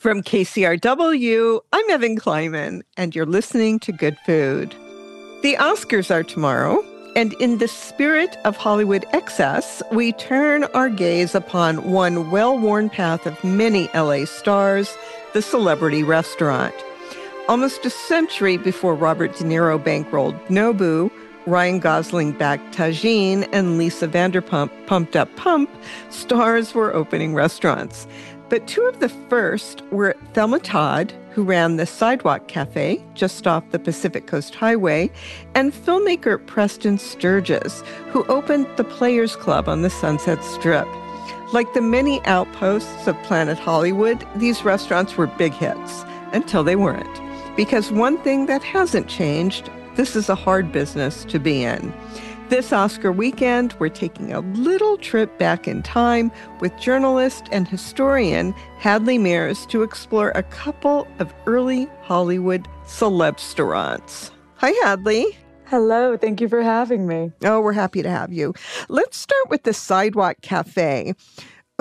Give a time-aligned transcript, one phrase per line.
[0.00, 4.74] From KCRW, I'm Evan Kleiman, and you're listening to Good Food.
[5.42, 6.82] The Oscars are tomorrow,
[7.14, 12.88] and in the spirit of Hollywood excess, we turn our gaze upon one well worn
[12.88, 14.96] path of many LA stars,
[15.34, 16.74] the celebrity restaurant.
[17.46, 21.10] Almost a century before Robert De Niro bankrolled Nobu,
[21.46, 25.70] Ryan Gosling backed Tagine, and Lisa Vanderpump pumped up Pump,
[26.08, 28.06] stars were opening restaurants.
[28.50, 33.70] But two of the first were Thelma Todd, who ran the Sidewalk Cafe just off
[33.70, 35.12] the Pacific Coast Highway,
[35.54, 40.88] and filmmaker Preston Sturges, who opened the Players Club on the Sunset Strip.
[41.52, 47.56] Like the many outposts of Planet Hollywood, these restaurants were big hits until they weren't.
[47.56, 51.92] Because one thing that hasn't changed this is a hard business to be in.
[52.50, 58.54] This Oscar weekend, we're taking a little trip back in time with journalist and historian
[58.76, 64.32] Hadley Mears to explore a couple of early Hollywood celebstorants.
[64.56, 65.38] Hi, Hadley.
[65.66, 67.30] Hello, thank you for having me.
[67.44, 68.52] Oh, we're happy to have you.
[68.88, 71.14] Let's start with the Sidewalk Cafe.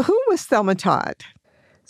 [0.05, 1.15] Who was Thelma Todd?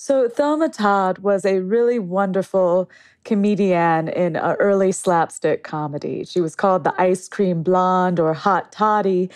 [0.02, 2.90] So, Thelma Todd was a really wonderful
[3.26, 6.24] comedian in early slapstick comedy.
[6.24, 9.30] She was called the Ice Cream Blonde or Hot Toddy.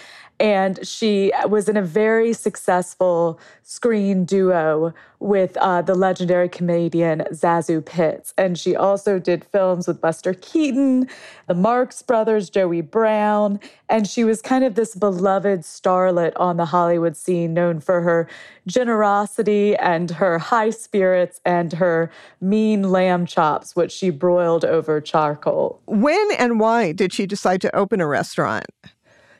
[0.43, 7.83] And she was in a very successful screen duo with uh, the legendary comedian ZaSu
[7.85, 8.33] Pitts.
[8.37, 11.07] And she also did films with Buster Keaton,
[11.47, 13.57] the Marx Brothers, Joey Brown.
[13.87, 18.27] And she was kind of this beloved starlet on the Hollywood scene, known for her
[18.67, 25.79] generosity and her high spirits and her mean lamb chops, which she broiled over charcoal.
[25.85, 28.65] When and why did she decide to open a restaurant?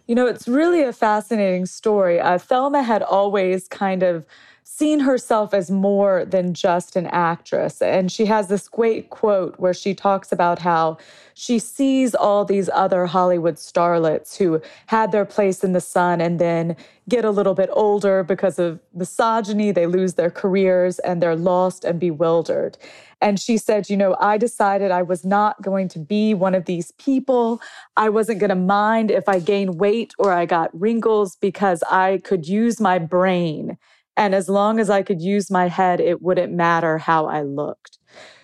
[0.07, 2.19] You know, it's really a fascinating story.
[2.19, 4.25] Uh, Thelma had always kind of
[4.63, 7.81] seen herself as more than just an actress.
[7.81, 10.97] And she has this great quote where she talks about how
[11.33, 16.39] she sees all these other Hollywood starlets who had their place in the sun and
[16.39, 16.75] then
[17.09, 19.71] get a little bit older because of misogyny.
[19.71, 22.77] They lose their careers and they're lost and bewildered.
[23.21, 26.65] And she said, You know, I decided I was not going to be one of
[26.65, 27.61] these people.
[27.97, 32.21] I wasn't going to mind if I gained weight or I got wrinkles because I
[32.23, 33.77] could use my brain.
[34.15, 37.97] And as long as I could use my head, it wouldn't matter how I looked.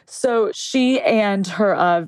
[0.05, 2.07] So she and her uh,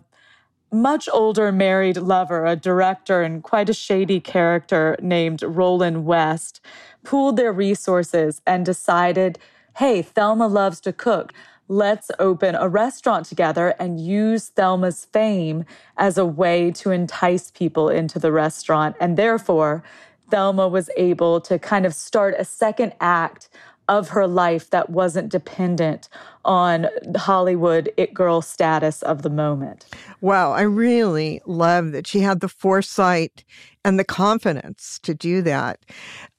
[0.71, 6.61] much older married lover, a director and quite a shady character named Roland West,
[7.03, 9.37] pooled their resources and decided
[9.77, 11.33] hey, Thelma loves to cook.
[11.69, 15.63] Let's open a restaurant together and use Thelma's fame
[15.97, 18.97] as a way to entice people into the restaurant.
[18.99, 19.81] And therefore,
[20.31, 23.49] Thelma was able to kind of start a second act
[23.91, 26.07] of her life that wasn't dependent
[26.45, 26.87] on
[27.17, 29.85] Hollywood it girl status of the moment.
[30.21, 33.43] Wow, I really love that she had the foresight
[33.83, 35.79] and the confidence to do that.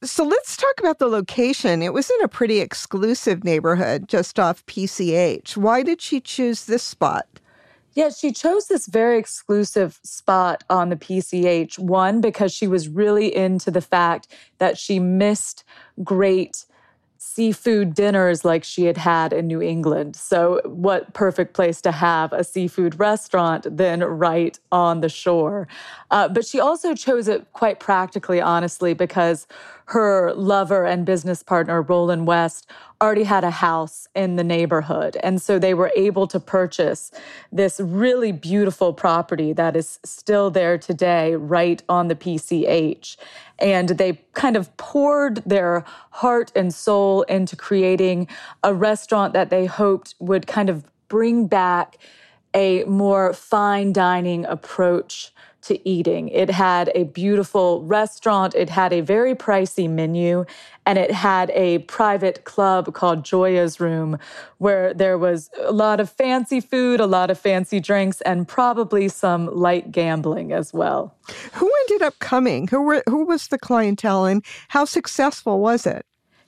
[0.02, 1.82] So let's talk about the location.
[1.82, 5.56] It was in a pretty exclusive neighborhood just off PCH.
[5.56, 7.26] Why did she choose this spot?
[7.94, 11.78] Yeah, she chose this very exclusive spot on the PCH.
[11.78, 15.64] One, because she was really into the fact that she missed
[16.02, 16.64] great
[17.18, 20.16] seafood dinners like she had had in New England.
[20.16, 25.68] So, what perfect place to have a seafood restaurant than right on the shore?
[26.10, 29.46] Uh, but she also chose it quite practically, honestly, because
[29.92, 32.66] her lover and business partner, Roland West,
[33.02, 35.18] already had a house in the neighborhood.
[35.22, 37.10] And so they were able to purchase
[37.52, 43.18] this really beautiful property that is still there today, right on the PCH.
[43.58, 48.28] And they kind of poured their heart and soul into creating
[48.64, 51.98] a restaurant that they hoped would kind of bring back
[52.54, 56.28] a more fine dining approach to eating.
[56.28, 60.44] It had a beautiful restaurant, it had a very pricey menu,
[60.84, 64.18] and it had a private club called Joya's Room
[64.58, 69.08] where there was a lot of fancy food, a lot of fancy drinks, and probably
[69.08, 71.14] some light gambling as well.
[71.54, 72.68] Who ended up coming?
[72.68, 76.04] Who were who was the clientele and how successful was it?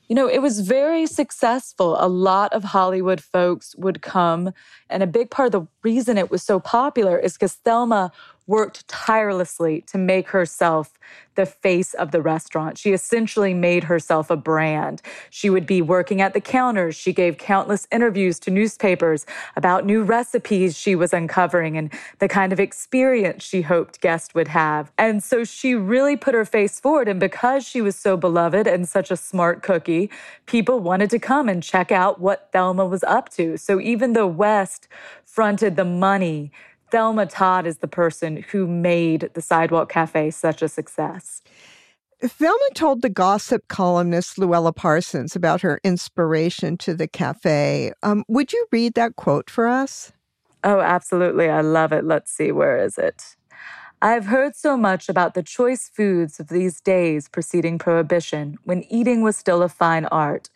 [0.09, 1.97] You know, it was very successful.
[1.99, 4.53] A lot of Hollywood folks would come.
[4.91, 8.13] And a big part of the reason it was so popular is because Thelma
[8.47, 10.93] worked tirelessly to make herself
[11.35, 12.79] the face of the restaurant.
[12.79, 15.03] She essentially made herself a brand.
[15.31, 16.95] She would be working at the counters.
[16.95, 19.27] She gave countless interviews to newspapers
[19.57, 24.49] about new recipes she was uncovering and the kind of experience she hoped guests would
[24.49, 24.93] have.
[24.97, 27.09] And so she really put her face forward.
[27.09, 30.11] And because she was so beloved and such a smart cookie,
[30.47, 33.57] people wanted to come and check out what Thelma was up to.
[33.57, 34.89] So even though West
[35.25, 36.53] fronted the money,
[36.95, 41.43] Thelma Todd is the person who made the Sidewalk Cafe such a success.
[42.23, 47.93] Thelma told the gossip columnist Louella Parsons about her inspiration to the cafe.
[48.05, 50.13] Um, would you read that quote for us?
[50.63, 51.49] Oh, absolutely.
[51.49, 52.05] I love it.
[52.05, 53.35] Let's see, where is it?
[54.01, 59.23] I've heard so much about the choice foods of these days preceding Prohibition, when eating
[59.23, 60.49] was still a fine art.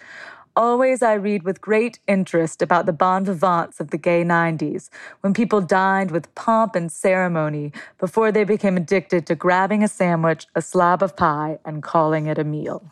[0.59, 4.91] Always I read with great interest about the bon vivants of the gay 90s,
[5.21, 10.49] when people dined with pomp and ceremony before they became addicted to grabbing a sandwich,
[10.57, 12.83] a slab of pie, and calling it a meal.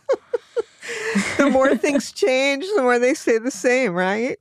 [1.39, 4.39] the more things change, the more they stay the same, right?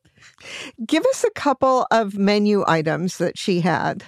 [0.85, 4.03] Give us a couple of menu items that she had.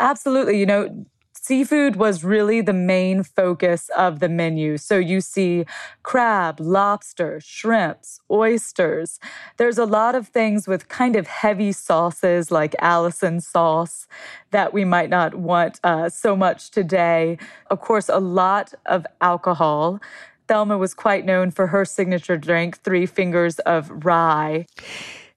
[0.00, 0.58] Absolutely.
[0.58, 1.06] You know,
[1.46, 4.76] Seafood was really the main focus of the menu.
[4.76, 5.64] So you see
[6.02, 9.20] crab, lobster, shrimps, oysters.
[9.56, 14.08] There's a lot of things with kind of heavy sauces like Allinson sauce
[14.50, 17.38] that we might not want uh, so much today.
[17.70, 20.00] Of course, a lot of alcohol.
[20.48, 24.66] Thelma was quite known for her signature drink, Three Fingers of Rye.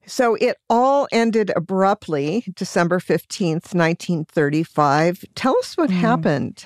[0.10, 5.24] So it all ended abruptly December 15th, 1935.
[5.36, 5.94] Tell us what mm.
[5.94, 6.66] happened.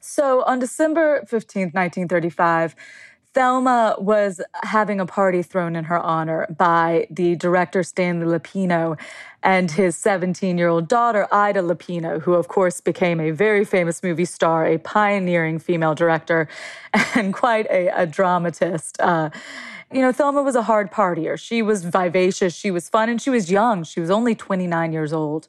[0.00, 2.76] So on December 15th, 1935,
[3.36, 8.98] Thelma was having a party thrown in her honor by the director Stanley Lupino
[9.42, 14.02] and his 17 year old daughter, Ida Lupino, who, of course, became a very famous
[14.02, 16.48] movie star, a pioneering female director,
[17.14, 18.98] and quite a, a dramatist.
[19.00, 19.28] Uh,
[19.92, 21.38] you know, Thelma was a hard partier.
[21.38, 23.84] She was vivacious, she was fun, and she was young.
[23.84, 25.48] She was only 29 years old.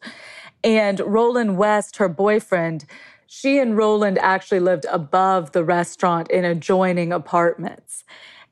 [0.63, 2.85] And Roland West, her boyfriend,
[3.25, 8.03] she and Roland actually lived above the restaurant in adjoining apartments.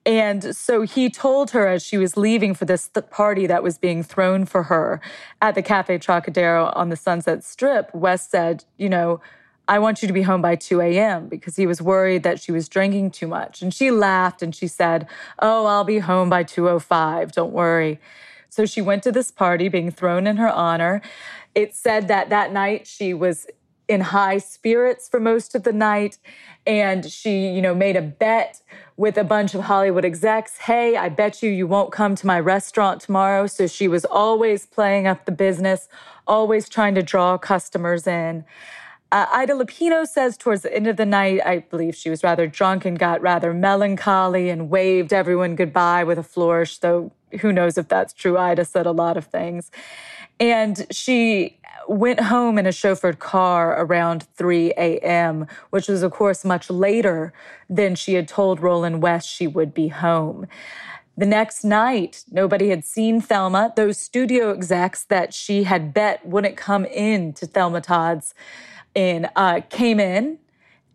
[0.05, 4.03] And so he told her as she was leaving for this party that was being
[4.03, 5.01] thrown for her
[5.41, 9.19] at the Cafe Trocadero on the Sunset Strip, West said, you know,
[9.67, 11.27] I want you to be home by 2 a.m.
[11.27, 13.61] because he was worried that she was drinking too much.
[13.61, 15.07] And she laughed and she said,
[15.39, 17.31] Oh, I'll be home by 2.05.
[17.31, 17.99] Don't worry.
[18.49, 21.01] So she went to this party being thrown in her honor.
[21.55, 23.47] It said that that night she was
[23.87, 26.17] in high spirits for most of the night.
[26.65, 28.61] And she, you know, made a bet
[28.97, 30.57] with a bunch of Hollywood execs.
[30.59, 33.47] Hey, I bet you you won't come to my restaurant tomorrow.
[33.47, 35.87] So she was always playing up the business,
[36.25, 38.45] always trying to draw customers in.
[39.11, 42.47] Uh, Ida Lupino says towards the end of the night, I believe she was rather
[42.47, 47.11] drunk and got rather melancholy and waved everyone goodbye with a flourish, though
[47.41, 48.37] who knows if that's true.
[48.37, 49.71] Ida said a lot of things.
[50.39, 56.43] And she went home in a chauffeured car around 3 a.m., which was, of course,
[56.43, 57.31] much later
[57.69, 60.47] than she had told Roland West she would be home.
[61.17, 63.71] The next night, nobody had seen Thelma.
[63.77, 68.33] Those studio execs that she had bet wouldn't come in to Thelma Todd's
[68.95, 70.39] in uh, came in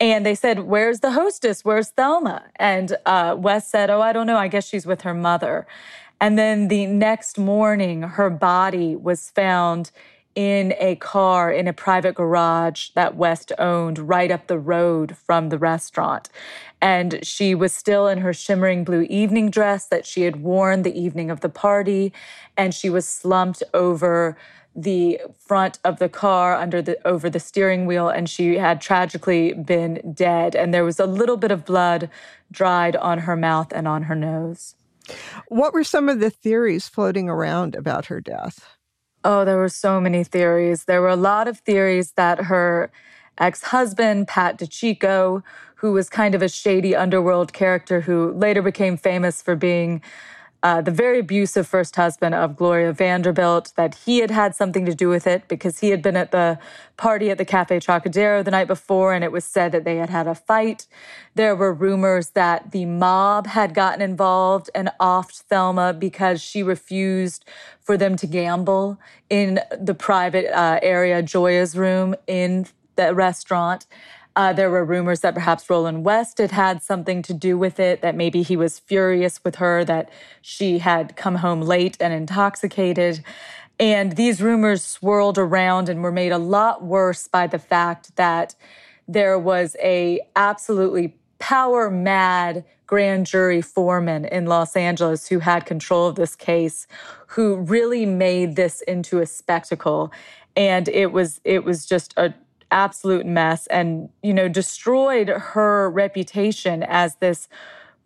[0.00, 1.64] and they said, Where's the hostess?
[1.64, 2.44] Where's Thelma?
[2.56, 4.38] And uh, Wes said, Oh, I don't know.
[4.38, 5.66] I guess she's with her mother.
[6.20, 9.90] And then the next morning, her body was found
[10.34, 15.48] in a car in a private garage that West owned right up the road from
[15.48, 16.28] the restaurant.
[16.80, 20.98] And she was still in her shimmering blue evening dress that she had worn the
[20.98, 22.12] evening of the party.
[22.56, 24.36] And she was slumped over
[24.82, 29.52] the front of the car under the over the steering wheel and she had tragically
[29.52, 32.08] been dead and there was a little bit of blood
[32.50, 34.74] dried on her mouth and on her nose.
[35.48, 38.64] What were some of the theories floating around about her death?
[39.24, 40.84] Oh, there were so many theories.
[40.84, 42.90] There were a lot of theories that her
[43.38, 45.42] ex-husband, Pat DiCicco,
[45.76, 50.02] who was kind of a shady underworld character who later became famous for being
[50.62, 54.94] uh, the very abusive first husband of Gloria Vanderbilt, that he had had something to
[54.94, 56.58] do with it because he had been at the
[56.96, 60.10] party at the Cafe Trocadero the night before and it was said that they had
[60.10, 60.86] had a fight.
[61.34, 67.44] There were rumors that the mob had gotten involved and offed Thelma because she refused
[67.80, 69.00] for them to gamble
[69.30, 73.86] in the private uh, area, Joya's room in the restaurant.
[74.40, 78.00] Uh, there were rumors that perhaps Roland West had had something to do with it,
[78.00, 80.08] that maybe he was furious with her, that
[80.40, 83.22] she had come home late and intoxicated.
[83.78, 88.54] And these rumors swirled around and were made a lot worse by the fact that
[89.06, 96.08] there was a absolutely power mad grand jury foreman in Los Angeles who had control
[96.08, 96.86] of this case
[97.26, 100.10] who really made this into a spectacle
[100.56, 102.34] and it was it was just a
[102.70, 107.48] absolute mess and you know destroyed her reputation as this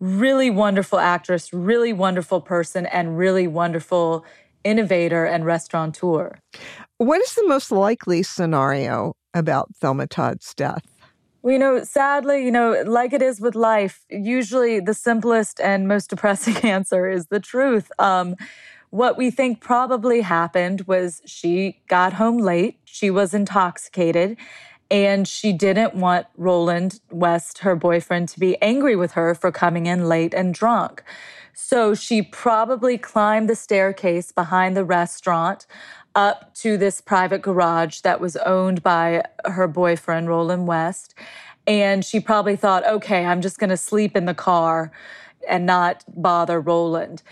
[0.00, 4.24] really wonderful actress really wonderful person and really wonderful
[4.64, 6.38] innovator and restaurateur
[6.98, 10.84] what is the most likely scenario about thelma todd's death
[11.42, 15.86] well, you know, sadly, you know, like it is with life, usually the simplest and
[15.86, 17.92] most depressing answer is the truth.
[17.98, 18.34] Um,
[18.94, 24.36] what we think probably happened was she got home late, she was intoxicated,
[24.88, 29.86] and she didn't want Roland West, her boyfriend, to be angry with her for coming
[29.86, 31.02] in late and drunk.
[31.52, 35.66] So she probably climbed the staircase behind the restaurant
[36.14, 41.16] up to this private garage that was owned by her boyfriend, Roland West.
[41.66, 44.92] And she probably thought, okay, I'm just going to sleep in the car
[45.48, 47.22] and not bother Roland.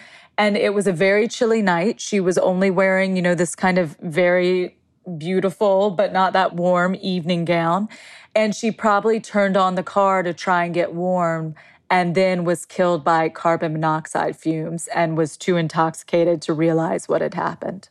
[0.42, 2.00] And it was a very chilly night.
[2.00, 4.76] She was only wearing, you know, this kind of very
[5.16, 7.88] beautiful, but not that warm evening gown.
[8.34, 11.54] And she probably turned on the car to try and get warm
[11.88, 17.20] and then was killed by carbon monoxide fumes and was too intoxicated to realize what
[17.20, 17.88] had happened.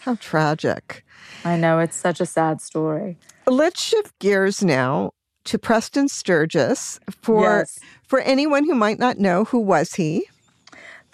[0.00, 1.04] How tragic.
[1.44, 3.18] I know, it's such a sad story.
[3.46, 5.12] Let's shift gears now
[5.44, 7.78] to Preston Sturges For yes.
[8.02, 10.26] for anyone who might not know, who was he?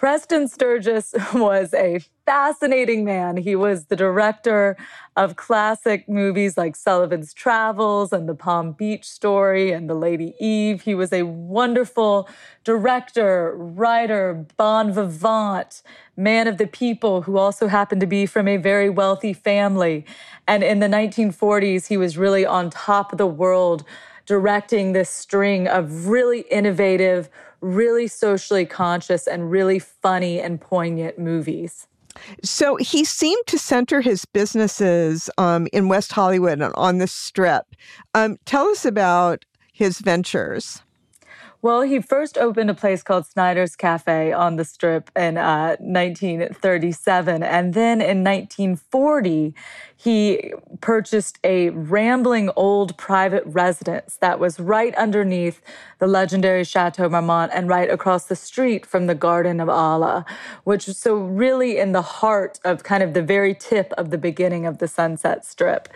[0.00, 3.36] Preston Sturges was a fascinating man.
[3.36, 4.78] He was the director
[5.14, 10.80] of classic movies like Sullivan's Travels and The Palm Beach Story and The Lady Eve.
[10.80, 12.30] He was a wonderful
[12.64, 15.82] director, writer, bon vivant,
[16.16, 20.06] man of the people who also happened to be from a very wealthy family.
[20.48, 23.84] And in the 1940s, he was really on top of the world
[24.24, 27.28] directing this string of really innovative,
[27.60, 31.86] really socially conscious and really funny and poignant movies.
[32.42, 37.64] So he seemed to center his businesses um, in West Hollywood and on the strip.
[38.14, 40.82] Um, tell us about his ventures.
[41.62, 47.42] Well, he first opened a place called Snyder's Cafe on the Strip in uh, 1937.
[47.42, 49.54] And then in 1940,
[50.02, 55.60] he purchased a rambling old private residence that was right underneath
[55.98, 60.24] the legendary Chateau Marmont and right across the street from the Garden of Allah,
[60.64, 64.16] which was so really in the heart of kind of the very tip of the
[64.16, 65.86] beginning of the Sunset Strip.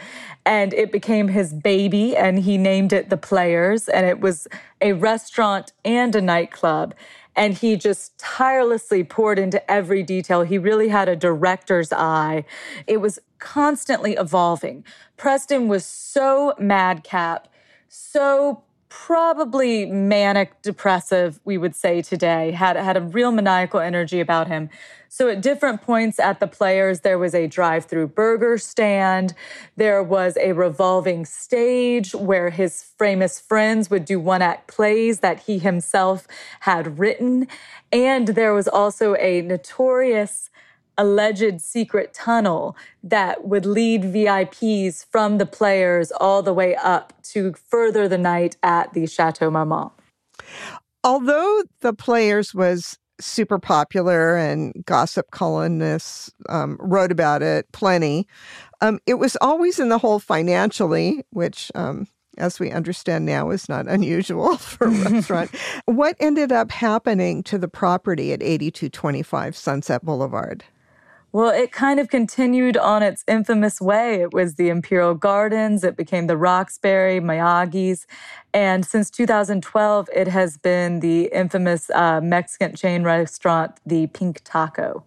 [0.45, 4.47] And it became his baby, and he named it The Players, and it was
[4.83, 6.95] a restaurant and a nightclub
[7.37, 10.43] and he just tirelessly poured into every detail.
[10.43, 12.45] He really had a director's eye.
[12.87, 14.83] It was constantly evolving.
[15.19, 17.47] Preston was so madcap,
[17.89, 24.47] so probably manic depressive, we would say today, had, had a real maniacal energy about
[24.47, 24.71] him.
[25.09, 29.35] So at different points at the players, there was a drive through burger stand.
[29.77, 35.41] There was a revolving stage where his famous friends would do one act plays that
[35.41, 36.27] he himself
[36.61, 37.47] had written.
[37.93, 40.51] And there was also a notorious
[40.99, 47.53] alleged secret tunnel that would lead VIPs from the players all the way up to
[47.55, 49.93] further the night at the Chateau Marmont.
[51.03, 58.27] Although the players was super popular and gossip columnists um, wrote about it plenty,
[58.81, 62.09] um, it was always in the hole financially, which um,
[62.39, 65.51] as we understand now, is not unusual for a restaurant.
[65.87, 70.65] what ended up happening to the property at 8225 Sunset Boulevard?
[71.35, 74.21] Well, it kind of continued on its infamous way.
[74.23, 78.07] It was the Imperial Gardens, it became the Roxbury, Miyagi's,
[78.53, 85.03] and since 2012, it has been the infamous uh, Mexican chain restaurant, the Pink Taco.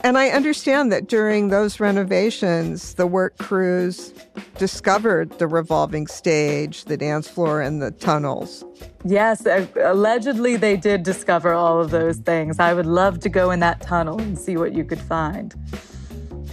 [0.00, 4.12] And I understand that during those renovations, the work crews
[4.58, 8.64] discovered the revolving stage, the dance floor, and the tunnels.
[9.04, 12.58] Yes, uh, allegedly they did discover all of those things.
[12.58, 15.54] I would love to go in that tunnel and see what you could find.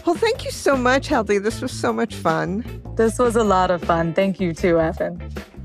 [0.06, 1.38] Well, thank you so much, Hadley.
[1.38, 2.82] This was so much fun.
[2.96, 4.14] This was a lot of fun.
[4.14, 5.22] Thank you too, Evan.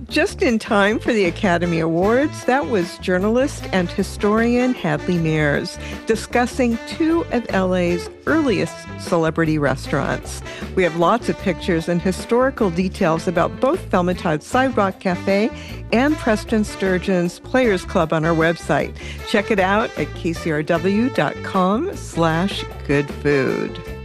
[0.08, 6.78] Just in time for the Academy Awards, that was journalist and historian Hadley Mears discussing
[6.86, 10.40] two of LA's earliest celebrity restaurants.
[10.74, 15.50] We have lots of pictures and historical details about both Thelma Todd Sidewalk Cafe
[15.92, 18.96] and Preston Sturges Players Club on our website.
[19.28, 23.97] Check it out at kcrw.com slash good food.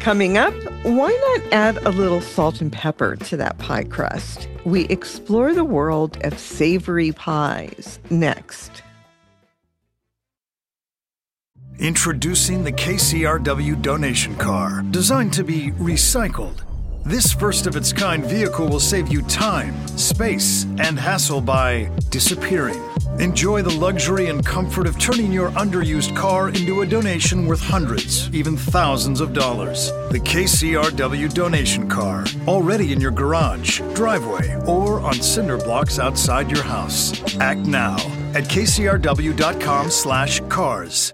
[0.00, 4.48] Coming up, why not add a little salt and pepper to that pie crust?
[4.64, 8.82] We explore the world of savory pies next.
[11.78, 16.62] Introducing the KCRW donation car, designed to be recycled.
[17.04, 22.89] This first of its kind vehicle will save you time, space, and hassle by disappearing.
[23.20, 28.34] Enjoy the luxury and comfort of turning your underused car into a donation worth hundreds,
[28.34, 29.88] even thousands of dollars.
[30.10, 36.62] The KCRW donation car, already in your garage, driveway, or on cinder blocks outside your
[36.62, 37.12] house.
[37.36, 37.96] Act now
[38.32, 41.12] at kcrw.com/cars.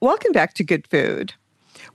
[0.00, 1.32] Welcome back to Good Food.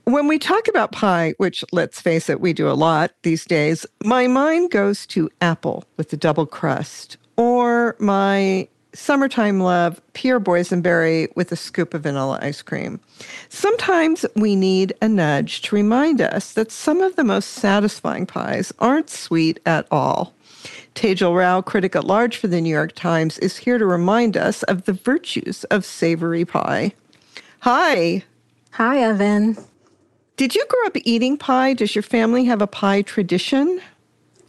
[0.02, 3.86] When we talk about pie, which let's face it, we do a lot these days,
[4.02, 11.34] my mind goes to apple with the double crust or my summertime love, pure boysenberry
[11.36, 13.00] with a scoop of vanilla ice cream.
[13.48, 18.72] Sometimes we need a nudge to remind us that some of the most satisfying pies
[18.80, 20.34] aren't sweet at all.
[20.96, 24.64] Tejal Rao, critic at large for the New York Times, is here to remind us
[24.64, 26.92] of the virtues of savory pie.
[27.60, 28.24] Hi.
[28.72, 29.56] Hi, Evan.
[30.36, 31.74] Did you grow up eating pie?
[31.74, 33.80] Does your family have a pie tradition?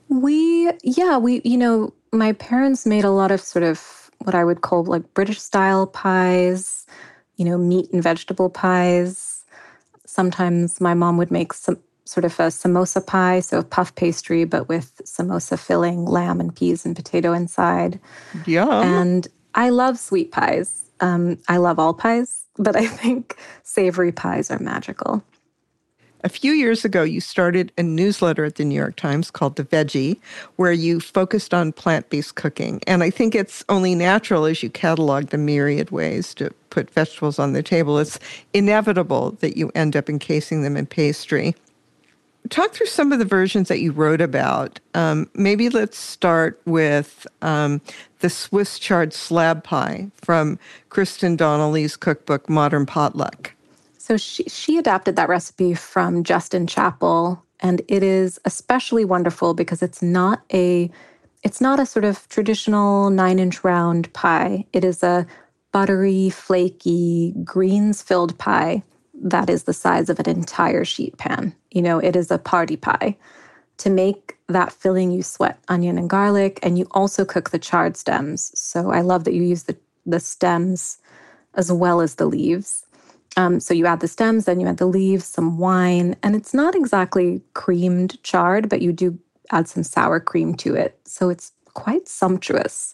[0.08, 4.44] We, yeah, we, you know, my parents made a lot of sort of what I
[4.44, 6.86] would call like British style pies,
[7.38, 9.44] you know, meat and vegetable pies.
[10.06, 14.68] Sometimes my mom would make some sort of a samosa pie, so puff pastry, but
[14.68, 18.00] with samosa filling, lamb and peas and potato inside.
[18.48, 18.82] Yeah.
[18.82, 20.86] And I love sweet pies.
[21.02, 25.24] Um, I love all pies, but I think savory pies are magical.
[26.22, 29.64] A few years ago, you started a newsletter at the New York Times called The
[29.64, 30.20] Veggie,
[30.58, 32.82] where you focused on plant based cooking.
[32.88, 37.40] And I think it's only natural as you catalog the myriad ways to put vegetables
[37.40, 38.20] on the table, it's
[38.54, 41.56] inevitable that you end up encasing them in pastry.
[42.50, 44.80] Talk through some of the versions that you wrote about.
[44.96, 47.80] Um, maybe let's start with um,
[48.20, 50.60] the Swiss chard slab pie from
[50.90, 53.54] Kristin Donnelly's cookbook, Modern Potluck.
[54.10, 59.84] So she, she adapted that recipe from Justin Chapple, and it is especially wonderful because
[59.84, 60.90] it's not a
[61.44, 64.66] it's not a sort of traditional nine inch round pie.
[64.74, 65.28] It is a
[65.72, 68.82] buttery, flaky, greens filled pie
[69.14, 71.56] that is the size of an entire sheet pan.
[71.70, 73.16] You know, it is a party pie.
[73.80, 77.96] To make that filling, you sweat onion and garlic, and you also cook the chard
[77.96, 78.52] stems.
[78.60, 80.98] So I love that you use the, the stems
[81.54, 82.88] as well as the leaves.
[83.40, 86.54] Um, so you add the stems, then you add the leaves, some wine, and it's
[86.54, 89.18] not exactly creamed chard, but you do
[89.52, 91.00] add some sour cream to it.
[91.06, 92.94] So it's quite sumptuous,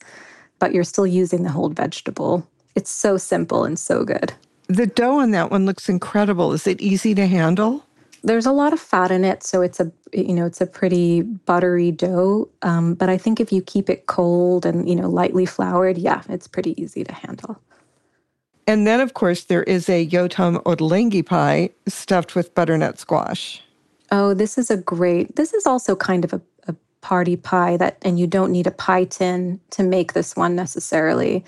[0.59, 2.47] but you're still using the whole vegetable.
[2.75, 4.33] It's so simple and so good.
[4.67, 6.53] The dough on that one looks incredible.
[6.53, 7.83] Is it easy to handle?
[8.23, 11.21] There's a lot of fat in it, so it's a you know it's a pretty
[11.21, 12.49] buttery dough.
[12.61, 16.21] Um, but I think if you keep it cold and you know lightly floured, yeah,
[16.29, 17.59] it's pretty easy to handle.
[18.67, 23.61] And then, of course, there is a Yotam Ottolenghi pie stuffed with butternut squash.
[24.11, 27.97] Oh, this is a great, this is also kind of a, a party pie that,
[28.01, 31.45] and you don't need a pie tin to make this one necessarily.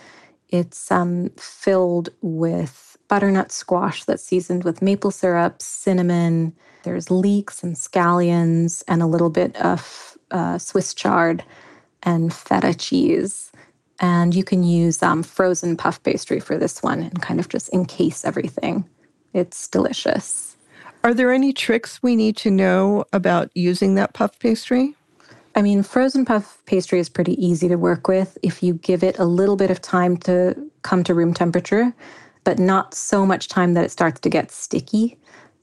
[0.49, 6.53] It's um, filled with butternut squash that's seasoned with maple syrup, cinnamon.
[6.84, 11.43] There's leeks and scallions and a little bit of uh, Swiss chard
[12.03, 13.51] and feta cheese.
[14.00, 17.70] And you can use um, frozen puff pastry for this one and kind of just
[17.70, 18.88] encase everything.
[19.34, 20.56] It's delicious.
[21.04, 24.96] Are there any tricks we need to know about using that puff pastry?
[25.56, 29.18] I mean, frozen puff pastry is pretty easy to work with if you give it
[29.18, 31.94] a little bit of time to come to room temperature,
[32.44, 35.18] but not so much time that it starts to get sticky.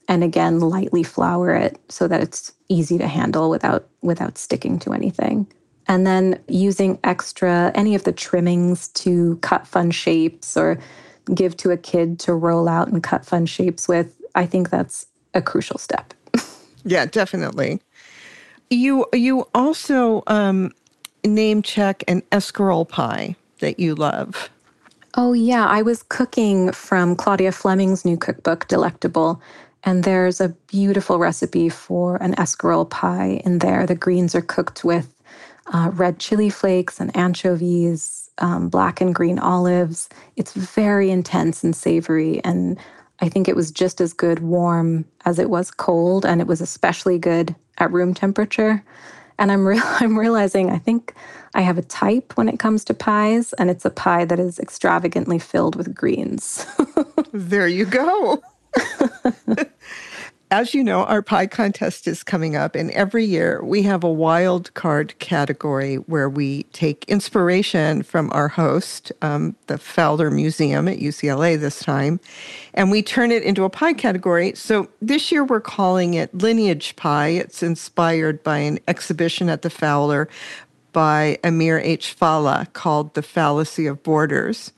[0.09, 4.93] And again, lightly flour it so that it's easy to handle without without sticking to
[4.93, 5.47] anything.
[5.87, 10.79] And then using extra, any of the trimmings to cut fun shapes or
[11.35, 15.07] give to a kid to roll out and cut fun shapes with, I think that's
[15.35, 16.15] a crucial step.
[16.85, 17.81] yeah, definitely.
[18.71, 20.73] You you also um,
[21.25, 24.51] name check an escarole pie that you love.
[25.17, 29.41] Oh yeah, I was cooking from Claudia Fleming's new cookbook, Delectable,
[29.85, 33.87] and there's a beautiful recipe for an escarole pie in there.
[33.87, 35.14] The greens are cooked with
[35.73, 40.09] uh, red chili flakes and anchovies, um, black and green olives.
[40.37, 42.43] It's very intense and savory.
[42.45, 42.79] And
[43.21, 46.27] I think it was just as good warm as it was cold.
[46.27, 48.85] And it was especially good at room temperature.
[49.39, 51.15] And I'm, re- I'm realizing I think
[51.55, 54.59] I have a type when it comes to pies, and it's a pie that is
[54.59, 56.67] extravagantly filled with greens.
[57.33, 58.43] there you go.
[60.55, 64.09] as you know, our pie contest is coming up, and every year we have a
[64.09, 71.01] wild card category where we take inspiration from our host, um, the Fowler Museum at
[71.01, 72.21] UCLA this time,
[72.73, 74.55] and we turn it into a pie category.
[74.55, 77.31] So this year we're calling it Lineage Pie.
[77.31, 80.29] It's inspired by an exhibition at the Fowler
[80.93, 82.13] by Amir H.
[82.13, 84.71] Fallah called The Fallacy of Borders.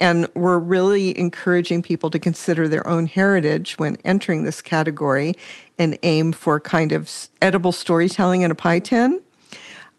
[0.00, 5.34] And we're really encouraging people to consider their own heritage when entering this category
[5.78, 7.10] and aim for kind of
[7.42, 9.20] edible storytelling in a pie tin.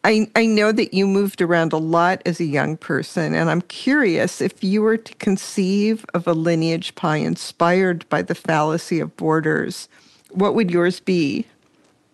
[0.04, 3.62] I, I know that you moved around a lot as a young person, and I'm
[3.64, 9.18] curious if you were to conceive of a lineage pie inspired by the fallacy of
[9.18, 9.90] borders,
[10.32, 11.46] what would yours be?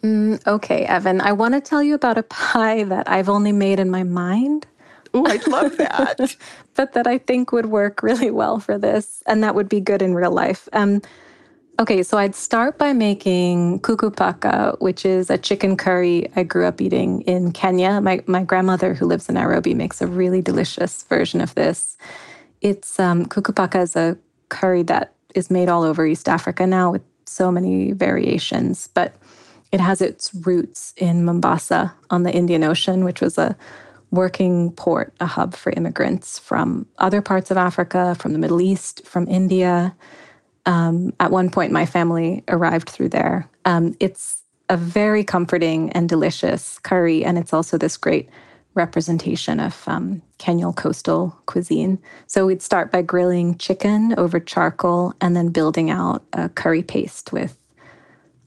[0.02, 3.80] Mm, okay, Evan, I want to tell you about a pie that I've only made
[3.80, 4.66] in my mind.
[5.24, 6.36] I'd love that.
[6.74, 10.02] but that I think would work really well for this, and that would be good
[10.02, 10.68] in real life.
[10.74, 11.02] Um,
[11.80, 16.66] okay, so I'd start by making kuku paka, which is a chicken curry I grew
[16.66, 18.02] up eating in Kenya.
[18.02, 21.98] My, my grandmother, who lives in Nairobi, makes a really delicious version of this.
[22.62, 24.18] It's um, kuku paka is a
[24.50, 29.14] curry that is made all over East Africa now with so many variations, but
[29.72, 33.58] it has its roots in Mombasa on the Indian Ocean, which was a
[34.16, 39.06] working port, a hub for immigrants from other parts of Africa, from the Middle East,
[39.06, 39.96] from India.
[40.66, 43.50] Um, at one point, my family arrived through there.
[43.66, 48.30] Um, it's a very comforting and delicious curry, and it's also this great
[48.74, 51.98] representation of um, Kenyan coastal cuisine.
[52.28, 57.32] So we'd start by grilling chicken over charcoal and then building out a curry paste
[57.32, 57.58] with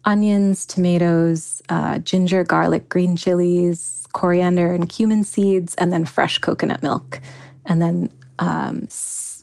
[0.05, 6.83] onions, tomatoes, uh, ginger, garlic, green chilies, coriander and cumin seeds, and then fresh coconut
[6.83, 7.21] milk.
[7.67, 8.89] And then um,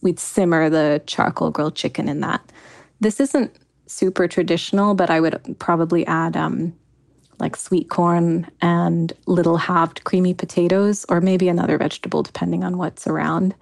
[0.02, 2.52] we'd simmer the charcoal grilled chicken in that.
[3.00, 3.56] This isn't
[3.88, 6.74] super traditional, but I would probably add um,
[7.40, 13.08] like sweet corn and little halved creamy potatoes, or maybe another vegetable, depending on what's
[13.08, 13.54] around,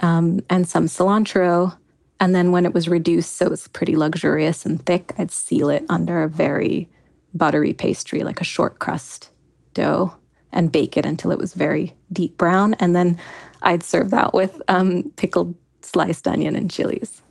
[0.00, 1.76] um, and some cilantro.
[2.18, 5.70] And then when it was reduced, so it was pretty luxurious and thick, I'd seal
[5.70, 6.88] it under a very
[7.34, 9.30] buttery pastry, like a short crust
[9.74, 10.14] dough
[10.52, 12.74] and bake it until it was very deep brown.
[12.74, 13.18] And then
[13.62, 17.22] I'd serve that with um, pickled sliced onion and chilies.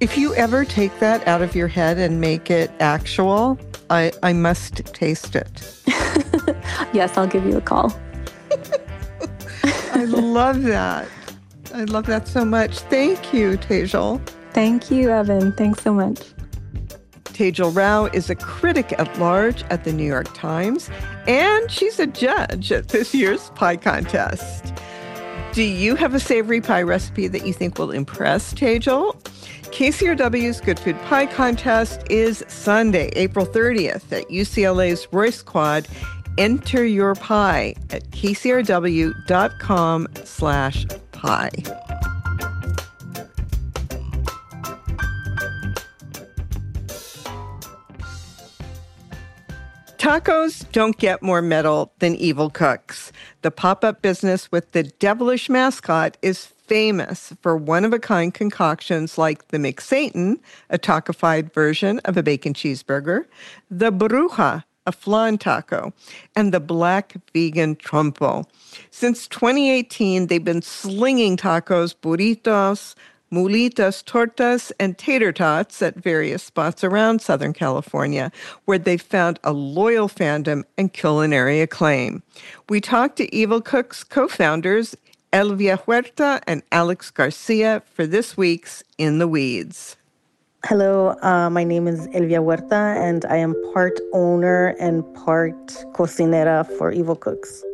[0.00, 3.58] If you ever take that out of your head and make it actual,
[3.90, 5.82] I, I must taste it.
[6.92, 7.94] yes, I'll give you a call.
[9.92, 11.08] I love that.
[11.72, 12.78] I love that so much.
[12.80, 14.20] Thank you, Tejal.
[14.52, 15.52] Thank you, Evan.
[15.52, 16.33] Thanks so much.
[17.34, 20.88] Tejal Rao is a critic at large at the New York Times,
[21.26, 24.72] and she's a judge at this year's pie contest.
[25.52, 29.14] Do you have a savory pie recipe that you think will impress Tejal?
[29.74, 35.88] KCRW's Good Food Pie Contest is Sunday, April 30th at UCLA's Royce Quad.
[36.38, 42.13] Enter your pie at kcrw.com slash pie.
[50.04, 53.10] Tacos don't get more metal than evil cooks.
[53.40, 58.34] The pop up business with the devilish mascot is famous for one of a kind
[58.34, 63.24] concoctions like the McSatan, a tacosified version of a bacon cheeseburger,
[63.70, 65.94] the Bruja, a flan taco,
[66.36, 68.44] and the black vegan trompo.
[68.90, 72.94] Since 2018, they've been slinging tacos, burritos,
[73.34, 78.30] mulitas, tortas, and tater tots at various spots around Southern California,
[78.64, 82.22] where they found a loyal fandom and culinary acclaim.
[82.68, 84.96] We talked to Evil Cook's co founders,
[85.32, 89.96] Elvia Huerta and Alex Garcia, for this week's In the Weeds.
[90.64, 95.58] Hello, uh, my name is Elvia Huerta, and I am part owner and part
[95.92, 97.64] cocinera for Evil Cooks.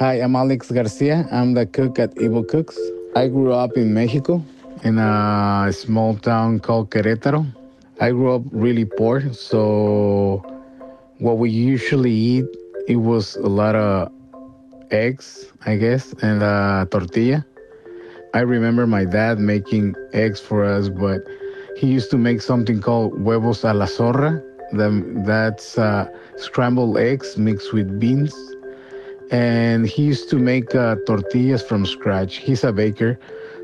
[0.00, 1.28] Hi, I'm Alex Garcia.
[1.30, 2.76] I'm the cook at Evil Cooks.
[3.14, 4.42] I grew up in Mexico
[4.84, 7.44] in a small town called Querétaro.
[8.00, 10.44] I grew up really poor, so
[11.18, 12.44] what we usually eat
[12.86, 14.12] it was a lot of
[14.90, 17.44] eggs, I guess, and uh, tortilla.
[18.34, 21.22] I remember my dad making eggs for us, but
[21.76, 24.42] he used to make something called huevos a la zorra.
[24.72, 28.34] That's uh, scrambled eggs mixed with beans.
[29.30, 32.36] And he used to make uh, tortillas from scratch.
[32.36, 33.18] He's a baker.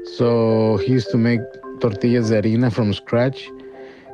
[0.04, 1.40] So he used to make
[1.80, 3.50] tortillas de harina from scratch.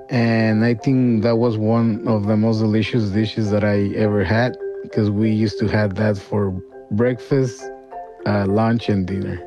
[0.08, 4.56] And I think that was one of the most delicious dishes that I ever had
[4.82, 6.50] because we used to have that for
[6.92, 7.60] breakfast,
[8.24, 9.42] uh, lunch, and dinner.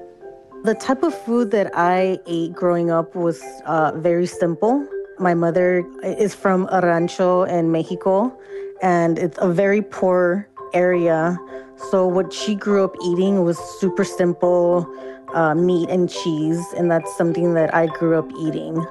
[0.63, 4.85] The type of food that I ate growing up was uh, very simple.
[5.17, 8.37] My mother is from a rancho in Mexico,
[8.81, 11.37] and it's a very poor area.
[11.89, 14.85] So, what she grew up eating was super simple
[15.33, 18.85] uh, meat and cheese, and that's something that I grew up eating.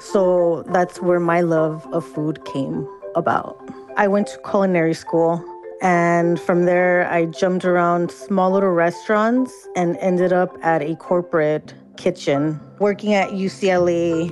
[0.00, 3.58] So, that's where my love of food came about.
[3.96, 5.42] I went to culinary school,
[5.80, 11.74] and from there, I jumped around small little restaurants and ended up at a corporate
[11.96, 12.60] kitchen.
[12.78, 14.30] Working at UCLA,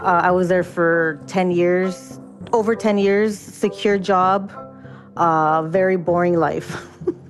[0.00, 2.20] uh, I was there for 10 years,
[2.52, 4.52] over 10 years, secure job,
[5.16, 6.86] uh, very boring life.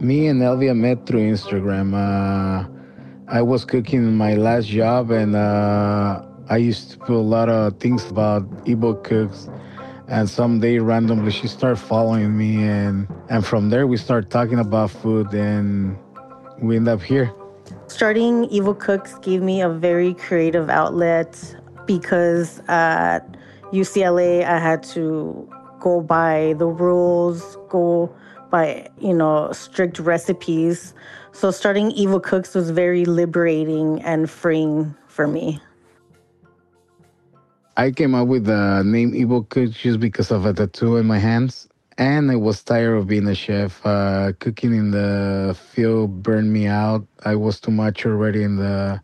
[0.00, 1.92] Me and Elvia met through Instagram.
[1.92, 2.66] Uh,
[3.28, 7.50] I was cooking in my last job, and uh, I used to put a lot
[7.50, 9.50] of things about Evil Cooks.
[10.08, 14.90] And someday, randomly, she started following me, and and from there, we started talking about
[14.90, 15.98] food, and
[16.62, 17.30] we end up here.
[17.86, 21.36] Starting Evil Cooks gave me a very creative outlet
[21.84, 23.20] because at
[23.70, 25.46] UCLA, I had to
[25.78, 28.10] go by the rules, go
[28.50, 30.94] by, you know, strict recipes.
[31.32, 35.60] So starting Evil Cooks was very liberating and freeing for me.
[37.76, 41.18] I came up with the name Evil Cooks just because of a tattoo in my
[41.18, 41.68] hands.
[41.96, 43.84] And I was tired of being a chef.
[43.84, 47.06] Uh, cooking in the field burned me out.
[47.24, 49.00] I was too much already in the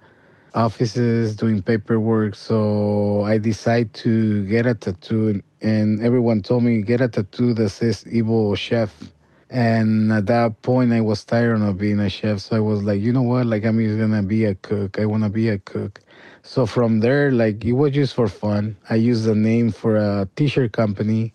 [0.54, 2.34] offices doing paperwork.
[2.34, 5.42] So I decided to get a tattoo.
[5.60, 8.94] And everyone told me, get a tattoo that says Evil Chef.
[9.48, 12.40] And at that point, I was tired of being a chef.
[12.40, 13.46] So I was like, you know what?
[13.46, 14.98] Like, I'm just going to be a cook.
[14.98, 16.00] I want to be a cook.
[16.42, 18.76] So from there, like, it was just for fun.
[18.90, 21.32] I used the name for a t shirt company.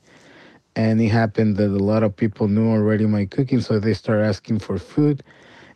[0.76, 3.62] And it happened that a lot of people knew already my cooking.
[3.62, 5.24] So they started asking for food.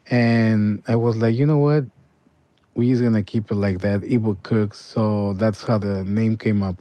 [0.10, 1.86] And I was like, you know what?
[2.76, 4.80] We're just going to keep it like that, Evil Cooks.
[4.80, 6.76] So that's how the name came up.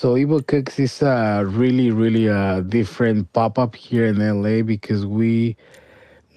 [0.00, 5.58] So Evil Cooks is a really, really a different pop-up here in LA because we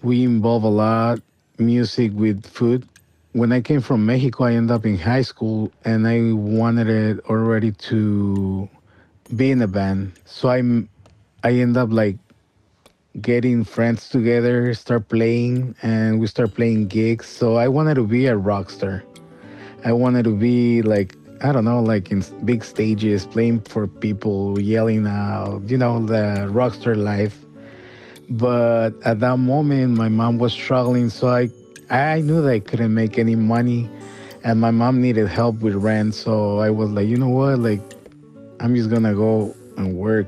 [0.02, 1.22] we involve a lot
[1.60, 2.86] music with food.
[3.32, 7.24] When I came from Mexico, I ended up in high school and I wanted it
[7.30, 8.68] already to
[9.34, 10.12] be in a band.
[10.26, 10.90] So I'm
[11.46, 12.18] I end up like
[13.22, 17.28] getting friends together, start playing, and we start playing gigs.
[17.28, 19.06] So I wanted to be a rock star.
[19.86, 24.58] I wanted to be like I don't know, like in big stages, playing for people,
[24.62, 27.38] yelling out, you know, the rockstar life.
[28.30, 31.50] But at that moment, my mom was struggling, so I,
[31.90, 33.90] I knew that I couldn't make any money,
[34.46, 36.16] and my mom needed help with rent.
[36.16, 37.82] So I was like, you know what, like,
[38.62, 40.28] I'm just gonna go and work.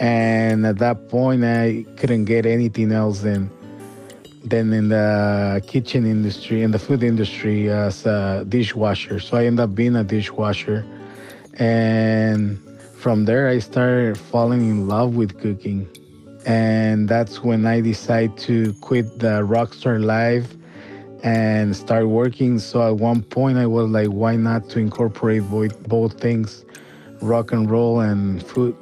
[0.00, 3.48] And at that point, I couldn't get anything else than
[4.44, 9.20] then in the kitchen industry in the food industry as a dishwasher.
[9.20, 10.84] So I ended up being a dishwasher.
[11.58, 12.58] And
[12.96, 15.88] from there, I started falling in love with cooking.
[16.44, 20.56] And that's when I decided to quit the rockstar life
[21.22, 22.58] and start working.
[22.58, 26.64] So at one point, I was like, why not to incorporate both, both things,
[27.20, 28.76] rock and roll and food?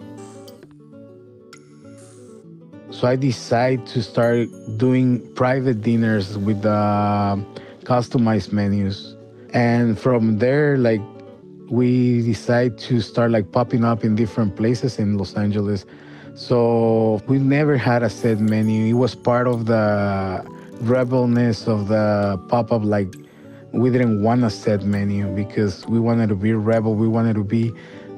[2.90, 7.37] So I decided to start doing private dinners with uh,
[7.85, 9.16] customized menus.
[9.55, 11.00] And from there, like,
[11.70, 15.87] we decided to start like popping up in different places in Los Angeles.
[16.35, 18.87] So we never had a set menu.
[18.87, 20.44] It was part of the
[20.81, 22.83] rebelness of the pop up.
[22.85, 23.14] Like,
[23.72, 26.94] we didn't want a set menu because we wanted to be rebel.
[26.96, 27.72] We wanted to be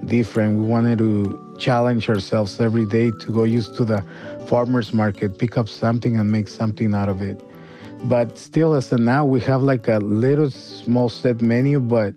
[0.06, 0.58] different.
[0.58, 4.04] We wanted to challenge ourselves every day to go used to the
[4.48, 7.40] farmers market, pick up something and make something out of it.
[8.04, 12.14] But still, as of now, we have like a little small set menu, but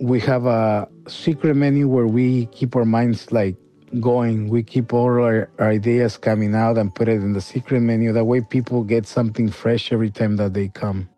[0.00, 3.54] we have a secret menu where we keep our minds like
[4.00, 4.48] going.
[4.48, 8.12] We keep all our, our ideas coming out and put it in the secret menu.
[8.12, 11.08] That way, people get something fresh every time that they come.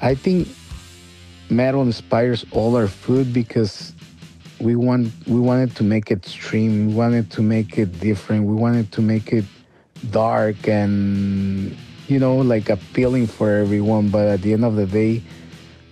[0.00, 0.48] I think
[1.48, 3.94] metal inspires all our food because
[4.60, 8.54] we want we wanted to make it stream we wanted to make it different we
[8.54, 9.44] wanted to make it
[10.10, 14.08] dark and you know like appealing for everyone.
[14.08, 15.22] But at the end of the day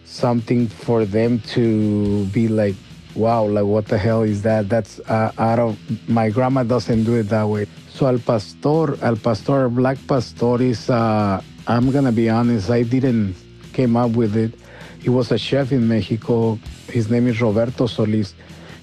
[0.05, 2.77] something for them to be like
[3.15, 4.69] wow like what the hell is that?
[4.69, 7.67] That's uh, out of my grandma doesn't do it that way.
[7.91, 13.35] So al pastor al pastor black pastor is uh, i'm gonna be honest i didn't
[13.73, 14.55] came up with it.
[15.01, 16.59] He was a chef in mexico.
[16.89, 18.35] His name is roberto solis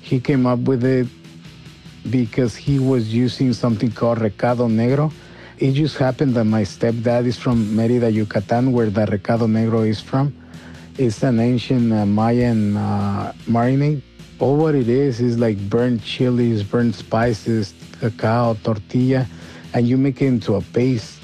[0.03, 1.07] he came up with it
[2.11, 5.11] because he was using something called recado negro.
[5.59, 10.01] it just happened that my stepdad is from Merida, Yucatan, where the recado negro is
[10.01, 10.35] from.
[10.97, 14.01] It's an ancient uh, Mayan uh, marinade.
[14.39, 19.25] All what it is is like burnt chilies, burnt spices, cacao, tortilla,
[19.73, 21.21] and you make it into a paste.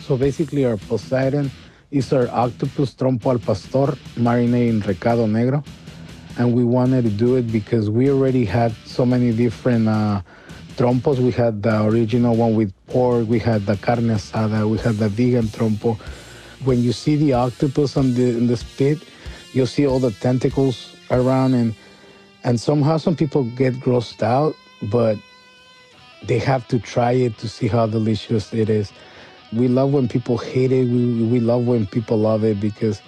[0.00, 1.50] So basically, our Poseidon
[1.90, 5.64] is our octopus trompo al pastor marinade in recado negro.
[6.38, 10.22] And we wanted to do it because we already had so many different uh,
[10.76, 11.18] trompos.
[11.18, 15.08] We had the original one with pork, we had the carne asada, we had the
[15.08, 15.98] vegan trompo.
[16.64, 18.98] When you see the octopus on the in the spit,
[19.52, 21.74] you'll see all the tentacles around and
[22.44, 25.18] and somehow some people get grossed out, but
[26.22, 28.92] they have to try it to see how delicious it is.
[29.52, 30.84] We love when people hate it.
[30.84, 33.02] We, we love when people love it because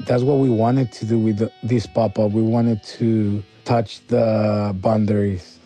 [0.00, 2.32] that's what we wanted to do with this pop up.
[2.32, 5.58] We wanted to touch the boundaries.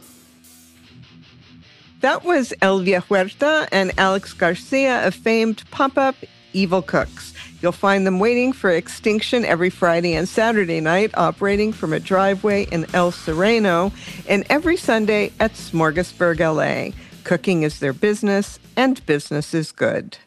[2.01, 6.15] That was Elvia Huerta and Alex Garcia of famed pop up
[6.53, 7.35] Evil Cooks.
[7.61, 12.67] You'll find them waiting for extinction every Friday and Saturday night, operating from a driveway
[12.71, 13.91] in El Sereno,
[14.29, 16.97] and every Sunday at Smorgasburg LA.
[17.25, 20.19] Cooking is their business, and business is good.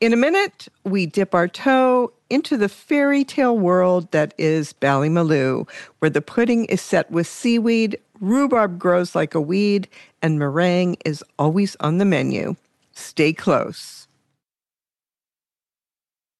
[0.00, 5.68] In a minute, we dip our toe into the fairy tale world that is Ballymaloe,
[6.00, 9.86] where the pudding is set with seaweed, rhubarb grows like a weed,
[10.20, 12.56] and meringue is always on the menu.
[12.92, 14.08] Stay close.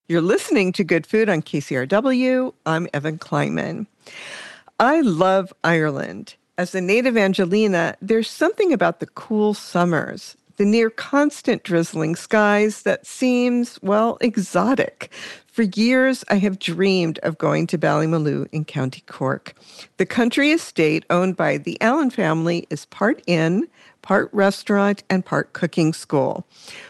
[0.09, 2.53] You're listening to Good Food on KCRW.
[2.67, 3.87] I'm Evan Kleiman.
[4.81, 6.35] I love Ireland.
[6.59, 12.83] As a native Angeleno, there's something about the cool summers, the near constant drizzling skies
[12.83, 15.11] that seems, well, exotic.
[15.55, 19.55] For years, I have dreamed of going to Ballymaloe in County Cork.
[19.99, 23.69] The country estate owned by the Allen family is part inn,
[24.03, 26.45] part restaurant, and part cooking school.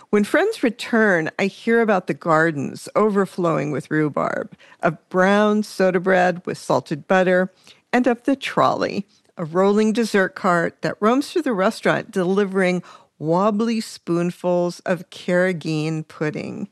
[0.09, 6.41] When friends return, I hear about the gardens overflowing with rhubarb, of brown soda bread
[6.47, 7.53] with salted butter,
[7.93, 12.83] and of the trolley, a rolling dessert cart that roams through the restaurant delivering
[13.19, 16.71] wobbly spoonfuls of carrageen pudding.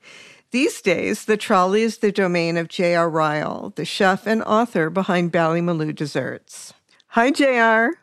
[0.52, 3.10] These days, the trolley is the domain of J.R.
[3.10, 6.74] Ryall, the chef and author behind Ballymaloe Desserts.
[7.06, 7.94] Hi, J.R.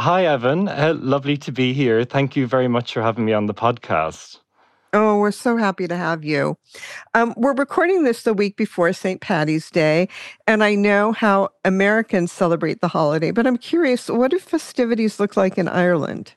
[0.00, 0.66] Hi, Evan.
[0.66, 2.04] Uh, lovely to be here.
[2.04, 4.38] Thank you very much for having me on the podcast.
[4.92, 6.58] Oh, we're so happy to have you.
[7.14, 9.20] Um, we're recording this the week before St.
[9.20, 10.08] Patty's Day,
[10.48, 15.36] and I know how Americans celebrate the holiday, but I'm curious what do festivities look
[15.36, 16.34] like in Ireland?